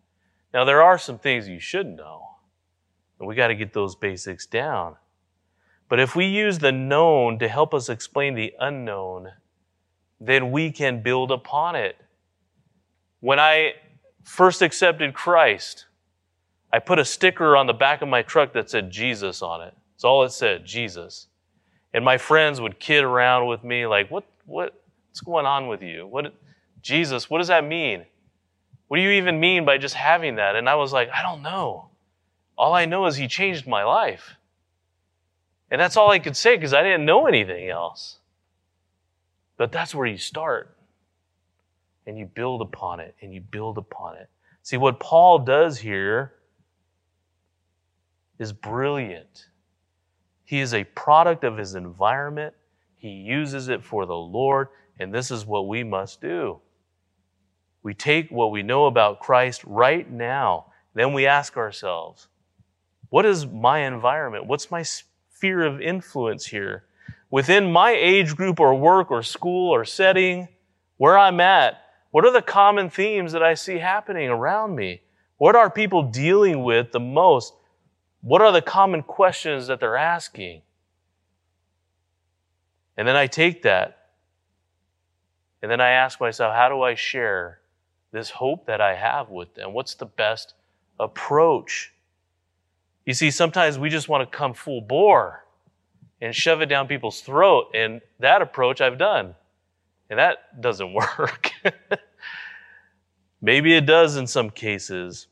Now, 0.53 0.63
there 0.63 0.83
are 0.83 0.97
some 0.97 1.17
things 1.17 1.47
you 1.47 1.59
should 1.59 1.87
know, 1.87 2.27
and 3.19 3.27
we 3.27 3.35
got 3.35 3.47
to 3.47 3.55
get 3.55 3.73
those 3.73 3.95
basics 3.95 4.45
down. 4.45 4.95
But 5.89 5.99
if 5.99 6.15
we 6.15 6.25
use 6.25 6.59
the 6.59 6.71
known 6.71 7.39
to 7.39 7.47
help 7.47 7.73
us 7.73 7.89
explain 7.89 8.35
the 8.35 8.53
unknown, 8.59 9.31
then 10.19 10.51
we 10.51 10.71
can 10.71 11.01
build 11.01 11.31
upon 11.31 11.75
it. 11.75 11.97
When 13.19 13.39
I 13.39 13.73
first 14.23 14.61
accepted 14.61 15.13
Christ, 15.13 15.87
I 16.73 16.79
put 16.79 16.97
a 16.97 17.05
sticker 17.05 17.55
on 17.55 17.67
the 17.67 17.73
back 17.73 18.01
of 18.01 18.09
my 18.09 18.23
truck 18.23 18.53
that 18.53 18.67
said 18.67 18.89
Jesus 18.89 19.43
on 19.43 19.61
it. 19.61 19.75
That's 19.93 20.03
all 20.03 20.23
it 20.23 20.31
said, 20.31 20.65
Jesus. 20.65 21.27
And 21.93 22.03
my 22.03 22.17
friends 22.17 22.59
would 22.59 22.79
kid 22.79 23.03
around 23.03 23.45
with 23.45 23.63
me 23.63 23.85
like, 23.85 24.09
what, 24.09 24.23
what, 24.47 24.73
what's 25.07 25.21
going 25.21 25.45
on 25.45 25.67
with 25.67 25.83
you? 25.83 26.07
What, 26.07 26.33
Jesus, 26.81 27.29
what 27.29 27.37
does 27.37 27.49
that 27.49 27.63
mean? 27.63 28.03
What 28.87 28.97
do 28.97 29.03
you 29.03 29.11
even 29.11 29.39
mean 29.39 29.65
by 29.65 29.77
just 29.77 29.93
having 29.93 30.37
that? 30.37 30.55
And 30.55 30.67
I 30.67 30.73
was 30.73 30.91
like, 30.91 31.11
I 31.11 31.21
don't 31.21 31.43
know. 31.43 31.89
All 32.57 32.73
I 32.73 32.85
know 32.85 33.05
is 33.05 33.17
he 33.17 33.27
changed 33.27 33.67
my 33.67 33.83
life. 33.83 34.35
And 35.69 35.79
that's 35.79 35.95
all 35.95 36.09
I 36.09 36.17
could 36.17 36.35
say 36.35 36.55
because 36.55 36.73
I 36.73 36.81
didn't 36.81 37.05
know 37.05 37.27
anything 37.27 37.69
else. 37.69 38.17
But 39.57 39.71
that's 39.71 39.93
where 39.93 40.07
you 40.07 40.17
start. 40.17 40.75
And 42.07 42.17
you 42.17 42.25
build 42.25 42.61
upon 42.63 42.99
it 42.99 43.13
and 43.21 43.31
you 43.31 43.41
build 43.41 43.77
upon 43.77 44.17
it. 44.17 44.27
See, 44.63 44.77
what 44.77 44.99
Paul 44.99 45.37
does 45.37 45.77
here 45.77 46.33
is 48.39 48.53
brilliant. 48.53 49.47
He 50.43 50.59
is 50.59 50.73
a 50.73 50.83
product 50.83 51.43
of 51.43 51.57
his 51.57 51.75
environment, 51.75 52.53
he 52.95 53.09
uses 53.09 53.69
it 53.69 53.83
for 53.83 54.05
the 54.05 54.15
Lord, 54.15 54.69
and 54.99 55.13
this 55.13 55.31
is 55.31 55.45
what 55.45 55.67
we 55.67 55.83
must 55.83 56.21
do. 56.21 56.59
We 57.81 57.93
take 57.93 58.29
what 58.31 58.51
we 58.51 58.63
know 58.63 58.85
about 58.85 59.19
Christ 59.19 59.63
right 59.65 60.09
now. 60.09 60.67
Then 60.93 61.13
we 61.13 61.25
ask 61.25 61.57
ourselves, 61.57 62.27
what 63.09 63.25
is 63.25 63.45
my 63.45 63.79
environment? 63.79 64.45
What's 64.45 64.71
my 64.71 64.83
sphere 64.83 65.63
of 65.63 65.81
influence 65.81 66.45
here? 66.45 66.85
Within 67.29 67.71
my 67.71 67.91
age 67.91 68.35
group 68.35 68.59
or 68.59 68.75
work 68.75 69.11
or 69.11 69.21
school 69.23 69.71
or 69.71 69.85
setting, 69.85 70.47
where 70.97 71.17
I'm 71.17 71.39
at, 71.39 71.81
what 72.11 72.25
are 72.25 72.31
the 72.31 72.41
common 72.41 72.89
themes 72.89 73.31
that 73.33 73.43
I 73.43 73.55
see 73.55 73.79
happening 73.79 74.29
around 74.29 74.75
me? 74.75 75.01
What 75.37 75.55
are 75.55 75.69
people 75.69 76.03
dealing 76.03 76.63
with 76.63 76.91
the 76.91 76.99
most? 76.99 77.53
What 78.23 78.41
are 78.41 78.53
the 78.53 78.61
common 78.61 79.03
questions 79.03 79.67
that 79.67 79.81
they're 79.81 79.97
asking? 79.97 80.61
And 82.95 83.05
then 83.05 83.17
I 83.17 83.27
take 83.27 83.63
that 83.63 84.11
and 85.61 85.69
then 85.69 85.81
I 85.81 85.89
ask 85.89 86.21
myself, 86.21 86.55
how 86.55 86.69
do 86.69 86.81
I 86.81 86.95
share 86.95 87.59
this 88.11 88.29
hope 88.29 88.65
that 88.67 88.79
I 88.79 88.95
have 88.95 89.29
with 89.29 89.55
them? 89.55 89.73
What's 89.73 89.95
the 89.95 90.05
best 90.05 90.53
approach? 90.99 91.93
You 93.05 93.13
see, 93.13 93.29
sometimes 93.29 93.77
we 93.77 93.89
just 93.89 94.07
want 94.07 94.29
to 94.29 94.37
come 94.37 94.53
full 94.53 94.79
bore 94.79 95.43
and 96.21 96.33
shove 96.33 96.61
it 96.61 96.67
down 96.67 96.87
people's 96.87 97.19
throat. 97.19 97.71
And 97.73 97.99
that 98.19 98.41
approach 98.41 98.79
I've 98.79 98.97
done. 98.97 99.35
And 100.09 100.17
that 100.17 100.61
doesn't 100.61 100.93
work. 101.19 101.51
Maybe 103.41 103.75
it 103.75 103.85
does 103.85 104.15
in 104.15 104.27
some 104.27 104.49
cases. 104.49 105.27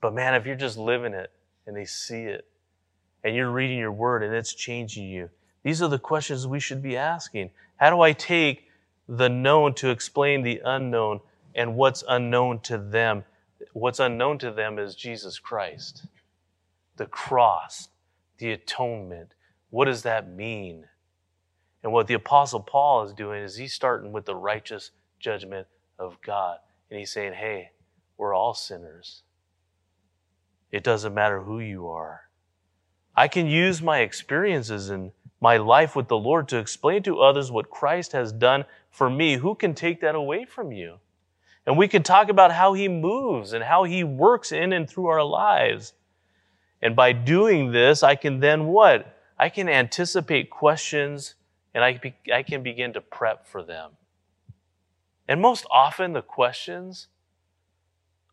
But 0.00 0.14
man, 0.14 0.34
if 0.34 0.46
you're 0.46 0.56
just 0.56 0.78
living 0.78 1.12
it 1.12 1.30
and 1.66 1.76
they 1.76 1.84
see 1.84 2.22
it 2.22 2.46
and 3.24 3.34
you're 3.34 3.50
reading 3.50 3.78
your 3.78 3.92
word 3.92 4.22
and 4.22 4.34
it's 4.34 4.54
changing 4.54 5.08
you, 5.08 5.30
these 5.62 5.82
are 5.82 5.88
the 5.88 5.98
questions 5.98 6.46
we 6.46 6.60
should 6.60 6.82
be 6.82 6.96
asking. 6.96 7.50
How 7.76 7.90
do 7.90 8.00
I 8.00 8.12
take 8.12 8.66
the 9.08 9.28
known 9.28 9.74
to 9.74 9.90
explain 9.90 10.42
the 10.42 10.60
unknown 10.64 11.20
and 11.54 11.76
what's 11.76 12.04
unknown 12.08 12.60
to 12.60 12.78
them. 12.78 13.24
What's 13.72 14.00
unknown 14.00 14.38
to 14.38 14.50
them 14.50 14.78
is 14.78 14.94
Jesus 14.94 15.38
Christ, 15.38 16.06
the 16.96 17.06
cross, 17.06 17.88
the 18.38 18.52
atonement. 18.52 19.30
What 19.70 19.86
does 19.86 20.02
that 20.02 20.30
mean? 20.30 20.86
And 21.82 21.92
what 21.92 22.08
the 22.08 22.14
Apostle 22.14 22.60
Paul 22.60 23.04
is 23.04 23.12
doing 23.12 23.42
is 23.42 23.56
he's 23.56 23.74
starting 23.74 24.12
with 24.12 24.26
the 24.26 24.34
righteous 24.34 24.90
judgment 25.20 25.66
of 25.98 26.20
God. 26.22 26.58
And 26.90 26.98
he's 26.98 27.12
saying, 27.12 27.34
hey, 27.34 27.70
we're 28.16 28.34
all 28.34 28.54
sinners. 28.54 29.22
It 30.76 30.84
doesn't 30.84 31.14
matter 31.14 31.40
who 31.40 31.58
you 31.58 31.88
are. 31.88 32.28
I 33.16 33.28
can 33.28 33.46
use 33.46 33.80
my 33.80 34.00
experiences 34.00 34.90
and 34.90 35.10
my 35.40 35.56
life 35.56 35.96
with 35.96 36.08
the 36.08 36.18
Lord 36.18 36.48
to 36.48 36.58
explain 36.58 37.02
to 37.04 37.22
others 37.22 37.50
what 37.50 37.70
Christ 37.70 38.12
has 38.12 38.30
done 38.30 38.66
for 38.90 39.08
me, 39.08 39.36
who 39.36 39.54
can 39.54 39.72
take 39.72 40.02
that 40.02 40.14
away 40.14 40.44
from 40.44 40.72
you? 40.72 40.98
And 41.64 41.78
we 41.78 41.88
can 41.88 42.02
talk 42.02 42.28
about 42.28 42.52
how 42.52 42.74
He 42.74 42.88
moves 42.88 43.54
and 43.54 43.64
how 43.64 43.84
He 43.84 44.04
works 44.04 44.52
in 44.52 44.74
and 44.74 44.86
through 44.86 45.06
our 45.06 45.24
lives. 45.24 45.94
And 46.82 46.94
by 46.94 47.12
doing 47.12 47.72
this, 47.72 48.02
I 48.02 48.14
can 48.14 48.40
then 48.40 48.66
what? 48.66 49.18
I 49.38 49.48
can 49.48 49.70
anticipate 49.70 50.50
questions 50.50 51.36
and 51.72 51.82
I, 51.82 51.96
be, 51.96 52.14
I 52.30 52.42
can 52.42 52.62
begin 52.62 52.92
to 52.92 53.00
prep 53.00 53.46
for 53.46 53.62
them. 53.62 53.92
And 55.26 55.40
most 55.40 55.64
often, 55.70 56.12
the 56.12 56.20
questions 56.20 57.08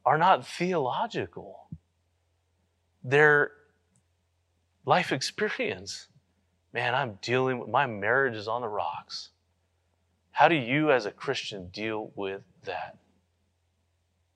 are 0.05 0.17
not 0.17 0.45
theological, 0.45 1.62
they're 3.03 3.51
life 4.85 5.11
experience. 5.11 6.07
Man, 6.73 6.95
I'm 6.95 7.19
dealing 7.21 7.59
with 7.59 7.69
my 7.69 7.85
marriage 7.85 8.35
is 8.35 8.47
on 8.47 8.61
the 8.61 8.67
rocks. 8.67 9.29
How 10.31 10.47
do 10.47 10.55
you, 10.55 10.91
as 10.91 11.05
a 11.05 11.11
Christian, 11.11 11.69
deal 11.69 12.11
with 12.15 12.41
that? 12.63 12.97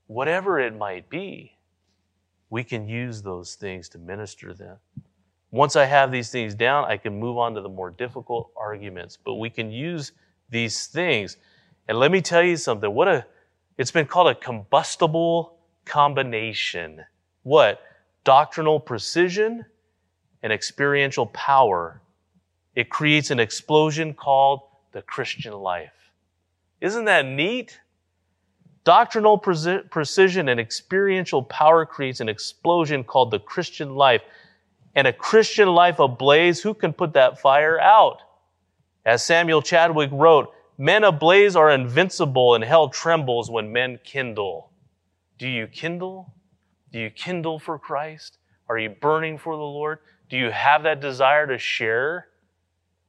Whatever 0.06 0.60
it 0.60 0.76
might 0.76 1.10
be, 1.10 1.58
we 2.50 2.64
can 2.64 2.88
use 2.88 3.22
those 3.22 3.56
things 3.56 3.90
to 3.90 3.98
minister 3.98 4.54
them. 4.54 4.78
Once 5.52 5.76
I 5.76 5.86
have 5.86 6.12
these 6.12 6.30
things 6.30 6.54
down, 6.54 6.86
I 6.86 6.98
can 6.98 7.20
move 7.20 7.38
on 7.38 7.56
to 7.56 7.62
the 7.62 7.70
more 7.70 7.90
difficult 7.90 8.52
arguments. 8.56 9.18
But 9.18 9.36
we 9.36 9.50
can 9.50 9.72
use 9.72 10.12
these 10.50 10.88
things. 10.88 11.38
And 11.88 11.98
let 11.98 12.12
me 12.12 12.22
tell 12.22 12.44
you 12.44 12.58
something. 12.58 12.94
What 12.94 13.08
a 13.08 13.26
it's 13.78 13.92
been 13.92 14.08
called 14.08 14.28
a 14.28 14.36
combustible 14.36 15.58
combination. 15.86 17.06
What? 17.44 17.80
Doctrinal 18.28 18.82
precision 18.82 19.64
and 20.44 20.52
experiential 20.52 21.28
power. 21.28 22.02
It 22.76 22.90
creates 22.90 23.32
an 23.32 23.40
explosion 23.40 24.14
called 24.14 24.64
the 24.92 25.02
Christian 25.02 25.54
life. 25.54 25.94
Isn't 26.82 27.06
that 27.06 27.26
neat? 27.26 27.80
Doctrinal 28.84 29.38
precision 29.38 30.50
and 30.50 30.60
experiential 30.60 31.42
power 31.42 31.86
creates 31.86 32.20
an 32.20 32.28
explosion 32.28 33.06
called 33.06 33.32
the 33.32 33.40
Christian 33.40 33.96
life. 33.96 34.24
And 34.94 35.08
a 35.08 35.14
Christian 35.14 35.70
life 35.70 36.00
ablaze, 36.00 36.62
who 36.62 36.74
can 36.74 36.92
put 36.92 37.14
that 37.14 37.40
fire 37.40 37.80
out? 37.80 38.18
As 39.06 39.24
Samuel 39.24 39.62
Chadwick 39.62 40.10
wrote, 40.12 40.54
men 40.78 41.06
ablaze 41.06 41.56
are 41.56 41.72
invincible 41.72 42.56
and 42.56 42.64
hell 42.66 42.90
trembles 42.90 43.50
when 43.50 43.72
men 43.72 44.02
kindle. 44.04 44.70
Do 45.38 45.48
you 45.48 45.68
kindle? 45.68 46.34
Do 46.92 47.00
you 47.00 47.10
kindle 47.10 47.60
for 47.60 47.78
Christ? 47.78 48.38
Are 48.70 48.78
you 48.78 48.90
burning 48.90 49.38
for 49.38 49.56
the 49.56 49.62
Lord? 49.62 50.00
Do 50.30 50.38
you 50.38 50.52
have 50.52 50.84
that 50.84 51.00
desire 51.00 51.48
to 51.48 51.58
share 51.58 52.28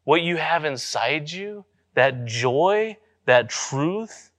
what 0.05 0.22
you 0.22 0.37
have 0.37 0.64
inside 0.64 1.31
you? 1.31 1.64
that 1.99 2.26
joy, 2.26 2.97
that 3.24 3.49
truth. 3.49 4.31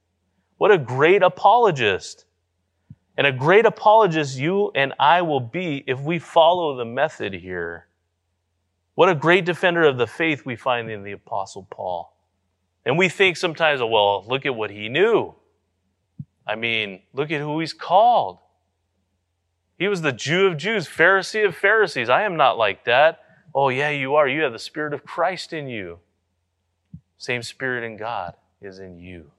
What 0.56 0.70
a 0.70 0.78
great 0.78 1.22
apologist. 1.22 2.24
And 3.18 3.26
a 3.26 3.32
great 3.32 3.66
apologist 3.66 4.38
you 4.38 4.70
and 4.74 4.94
I 4.98 5.20
will 5.20 5.40
be 5.40 5.84
if 5.86 6.00
we 6.00 6.18
follow 6.18 6.74
the 6.76 6.86
method 6.86 7.34
here. 7.34 7.86
What 8.94 9.10
a 9.10 9.14
great 9.14 9.44
defender 9.44 9.82
of 9.82 9.98
the 9.98 10.06
faith 10.06 10.46
we 10.46 10.56
find 10.56 10.90
in 10.90 11.02
the 11.02 11.12
Apostle 11.12 11.66
Paul. 11.70 12.16
And 12.86 12.96
we 12.96 13.10
think 13.10 13.36
sometimes, 13.36 13.82
oh, 13.82 13.88
well, 13.88 14.24
look 14.26 14.46
at 14.46 14.54
what 14.54 14.70
he 14.70 14.88
knew. 14.88 15.34
I 16.46 16.54
mean, 16.54 17.02
look 17.12 17.30
at 17.30 17.42
who 17.42 17.60
he's 17.60 17.74
called. 17.74 18.38
He 19.80 19.88
was 19.88 20.02
the 20.02 20.12
Jew 20.12 20.46
of 20.46 20.58
Jews, 20.58 20.86
Pharisee 20.86 21.46
of 21.46 21.56
Pharisees. 21.56 22.10
I 22.10 22.24
am 22.24 22.36
not 22.36 22.58
like 22.58 22.84
that. 22.84 23.20
Oh, 23.54 23.70
yeah, 23.70 23.88
you 23.88 24.14
are. 24.14 24.28
You 24.28 24.42
have 24.42 24.52
the 24.52 24.58
Spirit 24.58 24.92
of 24.92 25.06
Christ 25.06 25.54
in 25.54 25.68
you. 25.68 26.00
Same 27.16 27.42
Spirit 27.42 27.82
in 27.82 27.96
God 27.96 28.34
is 28.60 28.78
in 28.78 28.98
you 28.98 29.30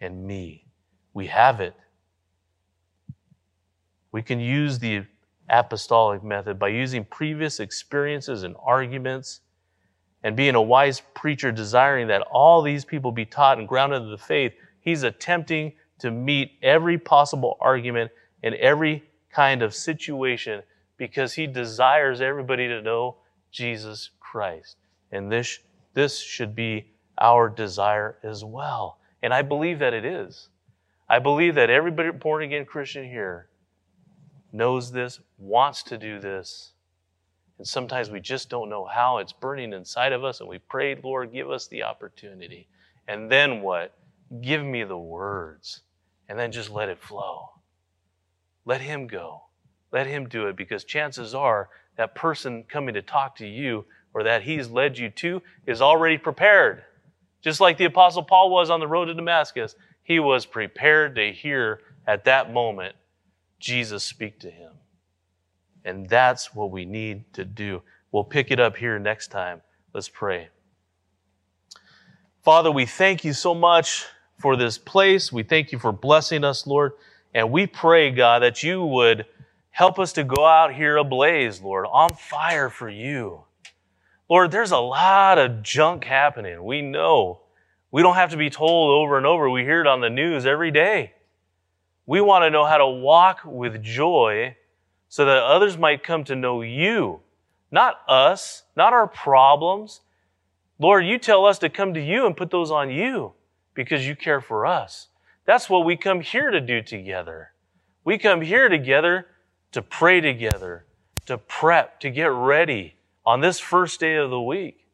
and 0.00 0.24
me. 0.24 0.68
We 1.14 1.26
have 1.26 1.60
it. 1.60 1.74
We 4.12 4.22
can 4.22 4.38
use 4.38 4.78
the 4.78 5.02
apostolic 5.50 6.22
method 6.22 6.60
by 6.60 6.68
using 6.68 7.04
previous 7.04 7.58
experiences 7.58 8.44
and 8.44 8.54
arguments 8.62 9.40
and 10.22 10.36
being 10.36 10.54
a 10.54 10.62
wise 10.62 11.02
preacher 11.16 11.50
desiring 11.50 12.06
that 12.06 12.22
all 12.30 12.62
these 12.62 12.84
people 12.84 13.10
be 13.10 13.24
taught 13.24 13.58
and 13.58 13.66
grounded 13.66 14.02
in 14.02 14.12
the 14.12 14.16
faith. 14.16 14.52
He's 14.78 15.02
attempting 15.02 15.72
to 15.98 16.12
meet 16.12 16.52
every 16.62 16.98
possible 16.98 17.56
argument 17.60 18.12
and 18.44 18.54
every 18.54 19.02
kind 19.38 19.62
of 19.62 19.72
situation 19.72 20.60
because 20.96 21.32
he 21.32 21.46
desires 21.46 22.20
everybody 22.20 22.66
to 22.66 22.82
know 22.82 23.18
Jesus 23.52 24.10
Christ. 24.18 24.78
And 25.12 25.30
this, 25.30 25.60
this 25.94 26.18
should 26.18 26.56
be 26.56 26.90
our 27.20 27.48
desire 27.48 28.18
as 28.24 28.44
well. 28.44 28.98
And 29.22 29.32
I 29.32 29.42
believe 29.42 29.78
that 29.78 29.94
it 29.94 30.04
is. 30.04 30.48
I 31.08 31.20
believe 31.20 31.54
that 31.54 31.70
everybody 31.70 32.10
born 32.10 32.42
again 32.42 32.64
Christian 32.64 33.08
here 33.08 33.48
knows 34.52 34.90
this, 34.90 35.20
wants 35.38 35.84
to 35.84 35.98
do 35.98 36.18
this. 36.18 36.72
And 37.58 37.66
sometimes 37.66 38.10
we 38.10 38.18
just 38.18 38.50
don't 38.50 38.68
know 38.68 38.86
how. 38.86 39.18
It's 39.18 39.32
burning 39.32 39.72
inside 39.72 40.12
of 40.12 40.24
us, 40.24 40.40
and 40.40 40.48
we 40.48 40.58
prayed, 40.58 41.04
Lord, 41.04 41.32
give 41.32 41.48
us 41.48 41.68
the 41.68 41.84
opportunity. 41.84 42.66
And 43.06 43.30
then 43.30 43.62
what? 43.62 43.96
Give 44.40 44.64
me 44.64 44.82
the 44.82 44.98
words. 44.98 45.82
And 46.28 46.36
then 46.36 46.50
just 46.50 46.70
let 46.70 46.88
it 46.88 46.98
flow. 46.98 47.50
Let 48.68 48.82
Him 48.82 49.06
go. 49.06 49.44
Let 49.92 50.06
Him 50.06 50.28
do 50.28 50.46
it 50.48 50.56
because 50.56 50.84
chances 50.84 51.34
are 51.34 51.70
that 51.96 52.14
person 52.14 52.64
coming 52.68 52.92
to 52.94 53.02
talk 53.02 53.34
to 53.36 53.46
you 53.46 53.86
or 54.12 54.22
that 54.24 54.42
He's 54.42 54.68
led 54.68 54.98
you 54.98 55.08
to 55.08 55.40
is 55.66 55.80
already 55.80 56.18
prepared. 56.18 56.84
Just 57.40 57.62
like 57.62 57.78
the 57.78 57.86
Apostle 57.86 58.22
Paul 58.22 58.50
was 58.50 58.68
on 58.68 58.78
the 58.78 58.86
road 58.86 59.06
to 59.06 59.14
Damascus, 59.14 59.74
he 60.02 60.20
was 60.20 60.44
prepared 60.44 61.14
to 61.14 61.32
hear 61.32 61.80
at 62.06 62.24
that 62.24 62.52
moment 62.52 62.94
Jesus 63.58 64.04
speak 64.04 64.38
to 64.40 64.50
him. 64.50 64.72
And 65.86 66.06
that's 66.06 66.54
what 66.54 66.70
we 66.70 66.84
need 66.84 67.32
to 67.32 67.46
do. 67.46 67.80
We'll 68.12 68.24
pick 68.24 68.50
it 68.50 68.60
up 68.60 68.76
here 68.76 68.98
next 68.98 69.28
time. 69.28 69.62
Let's 69.94 70.10
pray. 70.10 70.48
Father, 72.42 72.70
we 72.70 72.84
thank 72.84 73.24
you 73.24 73.32
so 73.32 73.54
much 73.54 74.04
for 74.38 74.56
this 74.56 74.76
place. 74.76 75.32
We 75.32 75.42
thank 75.42 75.72
you 75.72 75.78
for 75.78 75.90
blessing 75.90 76.44
us, 76.44 76.66
Lord. 76.66 76.92
And 77.34 77.50
we 77.50 77.66
pray, 77.66 78.10
God, 78.10 78.42
that 78.42 78.62
you 78.62 78.84
would 78.84 79.26
help 79.70 79.98
us 79.98 80.12
to 80.14 80.24
go 80.24 80.44
out 80.44 80.74
here 80.74 80.96
ablaze, 80.96 81.60
Lord, 81.60 81.86
on 81.90 82.14
fire 82.14 82.68
for 82.70 82.88
you. 82.88 83.44
Lord, 84.28 84.50
there's 84.50 84.72
a 84.72 84.78
lot 84.78 85.38
of 85.38 85.62
junk 85.62 86.04
happening. 86.04 86.62
We 86.64 86.82
know. 86.82 87.40
We 87.90 88.02
don't 88.02 88.16
have 88.16 88.30
to 88.30 88.36
be 88.36 88.50
told 88.50 88.90
over 88.90 89.16
and 89.16 89.24
over. 89.26 89.48
We 89.48 89.62
hear 89.62 89.80
it 89.80 89.86
on 89.86 90.00
the 90.00 90.10
news 90.10 90.44
every 90.44 90.70
day. 90.70 91.14
We 92.06 92.20
want 92.20 92.44
to 92.44 92.50
know 92.50 92.64
how 92.64 92.78
to 92.78 92.86
walk 92.86 93.40
with 93.44 93.82
joy 93.82 94.56
so 95.08 95.24
that 95.24 95.42
others 95.42 95.78
might 95.78 96.02
come 96.02 96.24
to 96.24 96.36
know 96.36 96.62
you, 96.62 97.20
not 97.70 98.00
us, 98.08 98.64
not 98.76 98.92
our 98.92 99.06
problems. 99.06 100.00
Lord, 100.78 101.06
you 101.06 101.18
tell 101.18 101.46
us 101.46 101.58
to 101.60 101.68
come 101.68 101.94
to 101.94 102.00
you 102.00 102.26
and 102.26 102.36
put 102.36 102.50
those 102.50 102.70
on 102.70 102.90
you 102.90 103.32
because 103.74 104.06
you 104.06 104.16
care 104.16 104.40
for 104.40 104.66
us. 104.66 105.07
That's 105.48 105.70
what 105.70 105.86
we 105.86 105.96
come 105.96 106.20
here 106.20 106.50
to 106.50 106.60
do 106.60 106.82
together. 106.82 107.52
We 108.04 108.18
come 108.18 108.42
here 108.42 108.68
together 108.68 109.28
to 109.72 109.80
pray 109.80 110.20
together, 110.20 110.84
to 111.24 111.38
prep, 111.38 112.00
to 112.00 112.10
get 112.10 112.30
ready 112.30 112.96
on 113.24 113.40
this 113.40 113.58
first 113.58 113.98
day 113.98 114.16
of 114.16 114.28
the 114.28 114.42
week. 114.42 114.84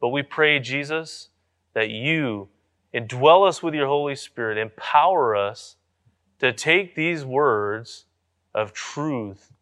But 0.00 0.10
we 0.10 0.22
pray, 0.22 0.60
Jesus, 0.60 1.30
that 1.74 1.90
you 1.90 2.50
indwell 2.94 3.48
us 3.48 3.64
with 3.64 3.74
your 3.74 3.88
Holy 3.88 4.14
Spirit, 4.14 4.58
empower 4.58 5.34
us 5.34 5.74
to 6.38 6.52
take 6.52 6.94
these 6.94 7.24
words 7.24 8.04
of 8.54 8.72
truth 8.72 9.54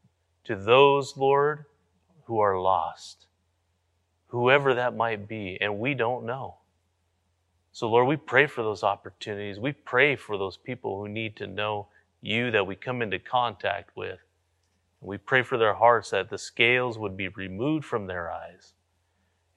to 0.44 0.56
those, 0.56 1.16
Lord, 1.16 1.64
who 2.24 2.38
are 2.40 2.60
lost, 2.60 3.28
whoever 4.26 4.74
that 4.74 4.94
might 4.94 5.26
be, 5.26 5.56
and 5.58 5.78
we 5.78 5.94
don't 5.94 6.26
know. 6.26 6.56
So, 7.74 7.88
Lord, 7.88 8.06
we 8.06 8.14
pray 8.14 8.46
for 8.46 8.62
those 8.62 8.84
opportunities. 8.84 9.58
We 9.58 9.72
pray 9.72 10.14
for 10.14 10.38
those 10.38 10.56
people 10.56 10.96
who 10.96 11.08
need 11.08 11.34
to 11.38 11.48
know 11.48 11.88
you 12.22 12.52
that 12.52 12.68
we 12.68 12.76
come 12.76 13.02
into 13.02 13.18
contact 13.18 13.96
with. 13.96 14.20
We 15.00 15.18
pray 15.18 15.42
for 15.42 15.58
their 15.58 15.74
hearts 15.74 16.10
that 16.10 16.30
the 16.30 16.38
scales 16.38 16.96
would 16.98 17.16
be 17.16 17.26
removed 17.26 17.84
from 17.84 18.06
their 18.06 18.30
eyes. 18.30 18.74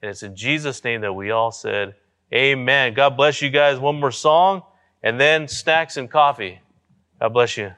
And 0.02 0.10
it's 0.10 0.24
in 0.24 0.34
Jesus' 0.34 0.82
name 0.82 1.02
that 1.02 1.12
we 1.12 1.30
all 1.30 1.52
said, 1.52 1.94
Amen. 2.34 2.92
God 2.92 3.16
bless 3.16 3.40
you 3.40 3.50
guys. 3.50 3.78
One 3.78 4.00
more 4.00 4.10
song, 4.10 4.62
and 5.00 5.20
then 5.20 5.46
snacks 5.46 5.96
and 5.96 6.10
coffee. 6.10 6.60
God 7.20 7.28
bless 7.28 7.56
you. 7.56 7.70